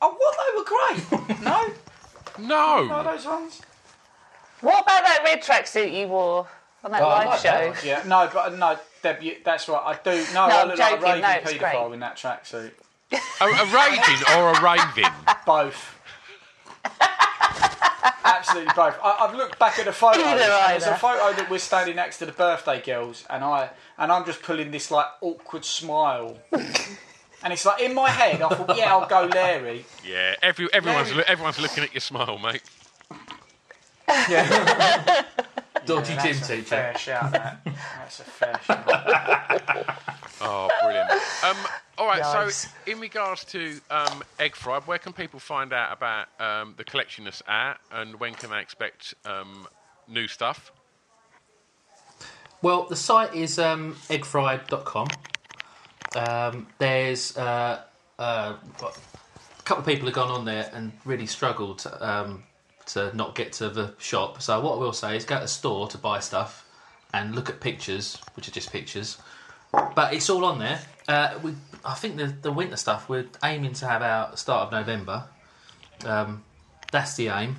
[0.00, 0.36] Oh, what?
[0.38, 1.02] They were great.
[1.42, 1.70] No,
[2.38, 3.60] no, No, those ones.
[4.60, 6.46] What about that red tracksuit you wore
[6.84, 7.72] on that Oh, live like show?
[7.72, 7.84] that.
[7.84, 9.82] Yeah, no, but no, Deb, that's right.
[9.84, 10.24] I do.
[10.34, 11.22] No, No, I I'm look like a joking.
[11.22, 11.28] raving No,
[11.68, 12.72] paedophile in that tracksuit.
[13.12, 15.12] a, a raving or a raving.
[15.46, 15.94] Both.
[18.24, 18.94] Absolutely both.
[19.02, 20.20] I, I've looked back at the photo.
[20.20, 23.70] Either, and There's a photo that we're standing next to the birthday girls, and I
[23.96, 26.38] and I'm just pulling this like awkward smile.
[27.40, 29.84] And it's like in my head, I thought, yeah, I'll go Larry.
[30.04, 32.62] Yeah, every, everyone's loo- everyone's looking at your smile, mate.
[35.88, 36.64] Dodgy Yeah, gym that's a teacher.
[36.68, 37.60] Fair shout, that.
[37.64, 39.96] That's a fair shout.
[40.40, 41.10] Oh, brilliant.
[41.44, 41.56] Um,
[41.98, 42.56] all right, Nice.
[42.68, 46.84] so in regards to um, Egg Fried, where can people find out about um, the
[46.84, 49.66] collection that's at, and when can they expect um,
[50.06, 50.70] new stuff?
[52.62, 55.08] Well, the site is um, eggfried.com.
[56.16, 57.82] Um, there's uh,
[58.18, 62.42] uh, a couple of people have gone on there and really struggled um,
[62.88, 64.42] to not get to the shop.
[64.42, 66.66] So what I will say is go to the store to buy stuff
[67.12, 69.18] and look at pictures, which are just pictures.
[69.72, 70.80] But it's all on there.
[71.06, 74.72] Uh, we, I think the, the winter stuff we're aiming to have out start of
[74.72, 75.24] November.
[76.04, 76.44] Um,
[76.92, 77.56] that's the aim.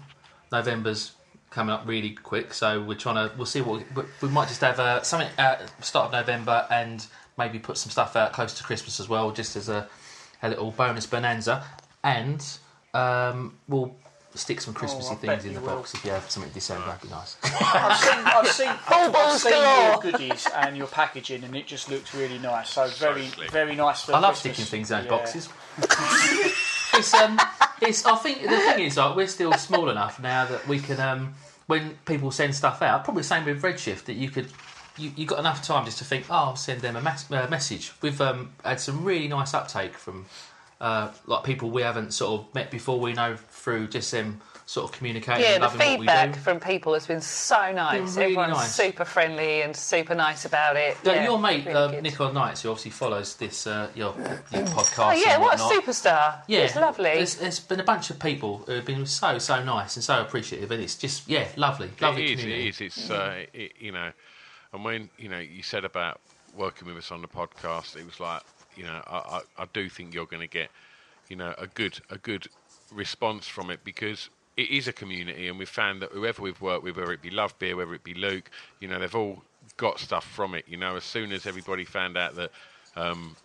[0.52, 1.12] November's
[1.50, 3.36] coming up really quick, so we're trying to.
[3.36, 7.06] We'll see what we, we might just have a, something at start of November and
[7.38, 9.88] maybe put some stuff out close to Christmas as well, just as a,
[10.42, 11.64] a little bonus bonanza.
[12.04, 12.46] And
[12.94, 13.96] um, we'll
[14.36, 15.76] stick some Christmassy Oh, things in the you will.
[15.78, 16.86] box if you have something in December.
[16.86, 17.38] That'd be nice.
[17.44, 19.52] I've seen, I've seen, I've seen
[19.86, 22.70] your goodies and your packaging, and it just looks really nice.
[22.70, 23.52] So very, slick.
[23.52, 24.56] very nice for I love Christmas.
[24.58, 25.10] sticking things in Yeah.
[25.10, 25.50] boxes.
[26.94, 27.40] it's um,
[27.82, 28.06] it's.
[28.06, 31.00] I think the thing is, like, we're still small enough now that we can.
[31.00, 31.34] Um,
[31.68, 34.48] when people send stuff out, probably the same with Redshift, that you could.
[34.98, 37.48] You, you got enough time just to think, oh, I'll send them a mas- uh,
[37.50, 37.94] message.
[38.02, 40.26] We've um, had some really nice uptake from
[40.82, 43.00] uh, like people we haven't sort of met before.
[43.00, 46.34] We know through just them sort of communicating, Yeah, and the loving what we feedback
[46.36, 46.40] do.
[46.42, 48.16] from people has been so nice.
[48.16, 48.76] really Everyone's nice.
[48.76, 50.96] super friendly and super nice about it.
[51.04, 52.04] Yeah, Yeah, your mate really uh, good.
[52.04, 54.14] Nicola Knights, who obviously follows this uh, your,
[54.54, 55.08] your podcast.
[55.08, 56.44] Oh yeah, and what a superstar!
[56.48, 57.16] Yeah, it's lovely.
[57.16, 60.22] There's, there's been a bunch of people who have been so so nice and so
[60.22, 62.68] appreciative, and it's just yeah, lovely, lovely it is, community.
[62.68, 62.82] it is.
[62.82, 64.12] It's uh, it, you know,
[64.72, 66.22] and when you know you said about
[66.56, 68.44] working with us on the podcast, it was like
[68.76, 70.70] you know I, I, I do think you're going to get
[71.30, 72.48] you know a good a good
[72.94, 76.84] response from it because it is a community, and we've found that whoever we've worked
[76.84, 78.52] with, whether it be Love Beer, whether it be Luke,
[78.82, 79.42] you know, they've all
[79.78, 80.66] got stuff from it.
[80.68, 82.52] You know, as soon as everybody found out that.
[82.96, 83.36] Um,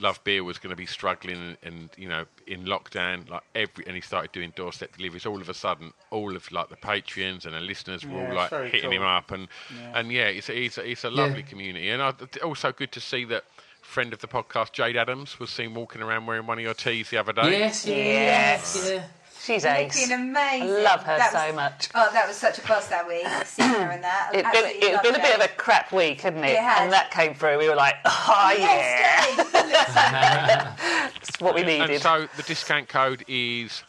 [0.00, 3.86] Love Beer was going to be struggling and, and you know in lockdown like every
[3.86, 7.46] and he started doing doorstep deliveries all of a sudden all of like the patrons
[7.46, 9.46] and the listeners were Yeah, all like very hitting him up and
[9.94, 12.12] and yeah it's a, it's a, it's a lovely community and I,
[12.42, 13.44] also good to see that
[13.84, 17.10] friend of the podcast Jade Adams was seen walking around wearing one of your tees
[17.10, 18.90] the other day Yes, yes, Yes.
[18.90, 19.02] yeah.
[19.42, 20.00] She's ace.
[20.00, 20.70] Looking amazing.
[20.70, 21.88] I love her That so was- much.
[21.94, 23.26] Oh, that was such a buzz that week.
[23.44, 24.30] Seeing her in that.
[24.32, 26.52] It's been, it'd been a bit of a crap week, hadn't it?
[26.52, 26.84] It had.
[26.84, 27.58] And that came through.
[27.58, 28.64] We were like, oh, yeah.
[29.36, 31.12] Yes, Jane.
[31.14, 32.00] That's what we and needed.
[32.00, 33.82] so the discount code is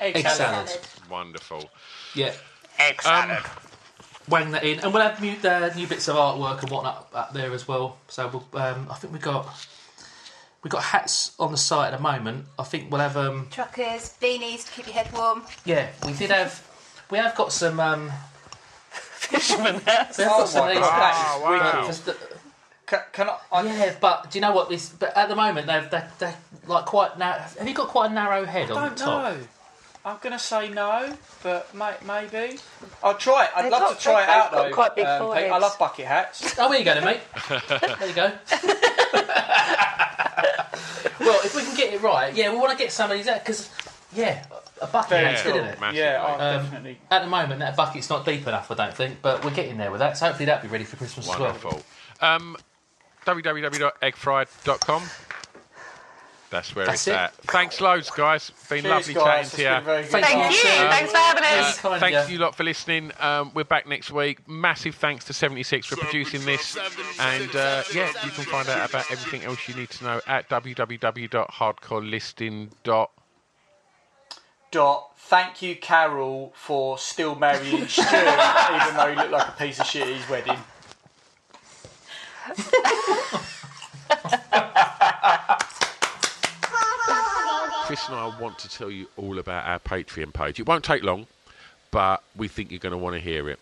[0.00, 0.68] Egg Egg salad.
[0.70, 0.86] salad.
[1.10, 1.68] wonderful
[2.14, 2.32] yeah.
[2.78, 3.30] Excellent.
[3.30, 3.36] um,
[4.30, 7.32] Wang that in, and we'll have new, uh, new bits of artwork and whatnot up
[7.32, 7.98] there as well.
[8.08, 9.46] So we'll, um, I think we got
[10.62, 12.46] we got hats on the site at the moment.
[12.58, 15.42] I think we'll have um, Truckers, beanies to keep your head warm.
[15.64, 16.62] yeah, we did have
[17.10, 18.10] we have got some um,
[18.90, 20.18] Fisherman hats.
[20.18, 21.18] we have Oh got some of these God, hats.
[21.22, 21.86] Oh, wow.
[21.86, 22.12] Just, uh,
[22.86, 23.62] Can, can I, I?
[23.64, 24.68] Yeah, but do you know what?
[24.68, 27.40] This, but at the moment they've they're, they're like quite narrow.
[27.58, 29.34] Have you got quite a narrow head I on don't the top?
[29.34, 29.40] know.
[30.08, 32.58] I'm gonna say no, but may, maybe
[33.02, 33.50] I'll try it.
[33.54, 34.74] I'd They've love got- to try it they've out got though.
[34.74, 35.28] quite big um, Pete.
[35.28, 35.62] I foreheads.
[35.62, 36.54] love bucket hats.
[36.58, 37.20] Oh, here you go, then, mate.
[37.68, 38.32] there you go.
[41.20, 43.28] well, if we can get it right, yeah, we want to get some of these
[43.28, 43.70] out because,
[44.14, 44.44] yeah,
[44.80, 45.60] a bucket Very hat's good, cool.
[45.60, 45.80] isn't it?
[45.80, 46.00] Massively.
[46.00, 46.98] Yeah, I'll Um, definitely.
[47.10, 49.90] At the moment, that bucket's not deep enough, I don't think, but we're getting there
[49.90, 50.16] with that.
[50.16, 51.48] So hopefully that'll be ready for Christmas as well.
[51.52, 51.82] Wonderful.
[52.20, 52.56] Um,
[53.26, 55.02] www.eggfried.com.
[56.50, 57.14] That's where That's it's it.
[57.14, 57.34] at.
[57.34, 58.50] Thanks loads, guys.
[58.70, 59.24] Been Cheers, lovely guys.
[59.24, 59.68] chatting It's to you.
[60.08, 60.70] Thank Thank you.
[60.70, 61.78] Um, Thanks for having us.
[61.78, 62.28] Kind thanks yeah.
[62.28, 63.12] you lot for listening.
[63.20, 64.48] Um, we're back next week.
[64.48, 66.78] Massive thanks to 76 for producing this.
[67.20, 70.48] And uh, yeah, you can find out about everything else you need to know at
[70.48, 73.06] www.hardcorelisting.com.
[74.70, 75.12] Dot.
[75.16, 79.86] Thank you, Carol, for still marrying Stu, even though he looked like a piece of
[79.86, 80.58] shit at his wedding.
[87.88, 90.60] Chris and I want to tell you all about our Patreon page.
[90.60, 91.26] It won't take long,
[91.90, 93.58] but we think you're going to want to hear it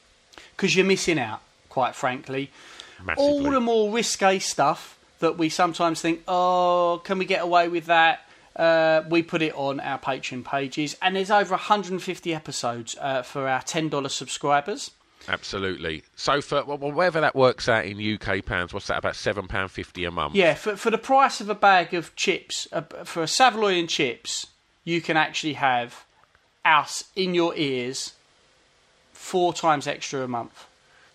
[0.57, 2.51] Because you're missing out, quite frankly.
[3.05, 3.25] massively.
[3.25, 7.87] All the more risque stuff that we sometimes think, oh, can we get away with
[7.87, 8.27] that?
[8.57, 13.47] Uh, we put it on our Patreon pages, and there's over 150 episodes uh, for
[13.47, 14.91] our $10 subscribers.
[15.29, 16.03] Absolutely.
[16.15, 18.99] So for well, whatever that works out in UK pounds, what's that?
[18.99, 20.35] About seven pound fifty a month.
[20.35, 24.47] Yeah, for, for the price of a bag of chips, uh, for a Savoy chips,
[24.85, 26.05] you can actually have
[26.65, 28.13] us in your ears
[29.13, 30.67] four times extra a month.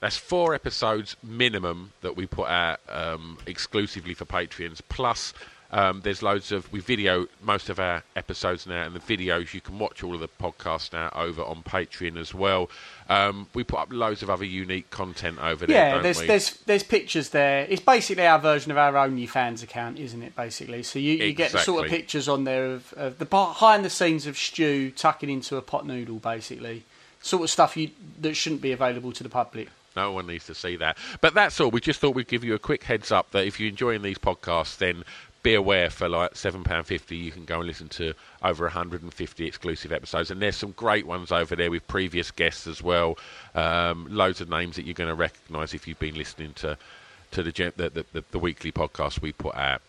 [0.01, 4.82] That's four episodes minimum that we put out um, exclusively for Patreons.
[4.89, 5.34] Plus,
[5.72, 9.62] um, there's loads of we video most of our episodes now, and the videos you
[9.62, 12.70] can watch all of the podcasts now over on Patreon as well.
[13.08, 15.96] Um, we put up loads of other unique content over there.
[15.96, 16.28] Yeah, there's we?
[16.28, 17.66] there's there's pictures there.
[17.70, 20.36] It's basically our version of our OnlyFans account, isn't it?
[20.36, 23.86] Basically, so you, you get the sort of pictures on there of, of the behind
[23.86, 26.84] the scenes of Stu tucking into a pot noodle, basically,
[27.22, 29.70] sort of stuff you that shouldn't be available to the public.
[29.96, 30.98] No one needs to see that.
[31.20, 31.70] But that's all.
[31.70, 34.18] We just thought we'd give you a quick heads up that if you're enjoying these
[34.18, 35.04] podcasts, then
[35.44, 38.14] be aware for like £7.50 you can go and listen to
[38.44, 40.30] over 150 exclusive episodes.
[40.32, 43.18] And there's some great ones over there with previous guests as well.
[43.56, 46.78] Um, loads of names that you're going to recognise if you've been listening to,
[47.32, 49.82] to the, the, the, the, weekly podcast we put out.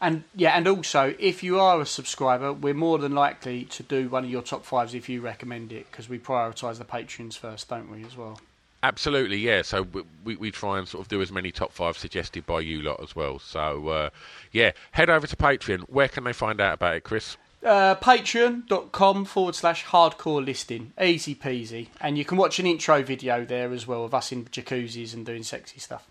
[0.00, 4.08] And yeah, and also if you are a subscriber, we're more than likely to do
[4.08, 7.68] one of your top fives if you recommend it because we prioritise the patrons first,
[7.68, 8.02] don't we?
[8.04, 8.40] As well.
[8.82, 9.62] Absolutely, yeah.
[9.62, 9.86] So
[10.24, 13.02] we, we, try and sort of do as many top five suggested by you lot
[13.02, 13.38] as well.
[13.38, 14.10] So, uh,
[14.52, 15.80] yeah, head over to Patreon.
[15.90, 17.36] Where can they find out about it, Chris?
[17.64, 20.92] Uh, Patreon.com forward slash hardcore listing.
[21.00, 21.88] Easy peasy.
[22.00, 25.26] And you can watch an intro video there as well of us in jacuzzis and
[25.26, 26.08] doing sexy stuff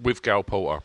[0.00, 0.84] With Gal Porter.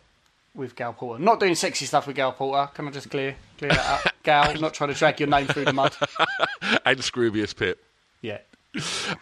[0.53, 1.23] with Gal Porter.
[1.23, 2.69] Not doing sexy stuff with Gal Porter.
[2.75, 4.13] Can I just clear clear that up?
[4.23, 5.95] Gal, not trying to drag your name through the mud.
[6.85, 7.83] and Scroobius Pip.
[8.21, 8.39] Yeah.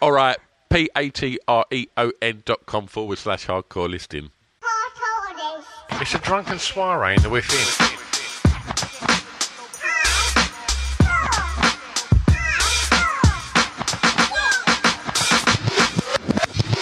[0.02, 0.36] All right,
[0.74, 4.32] P A T R E O N dot com forward slash hardcore listing.
[6.00, 7.58] It's a drunken soiree in the within.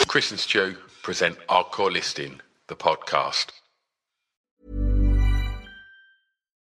[0.08, 3.48] Chris and Stu present Hardcore Listing, the podcast.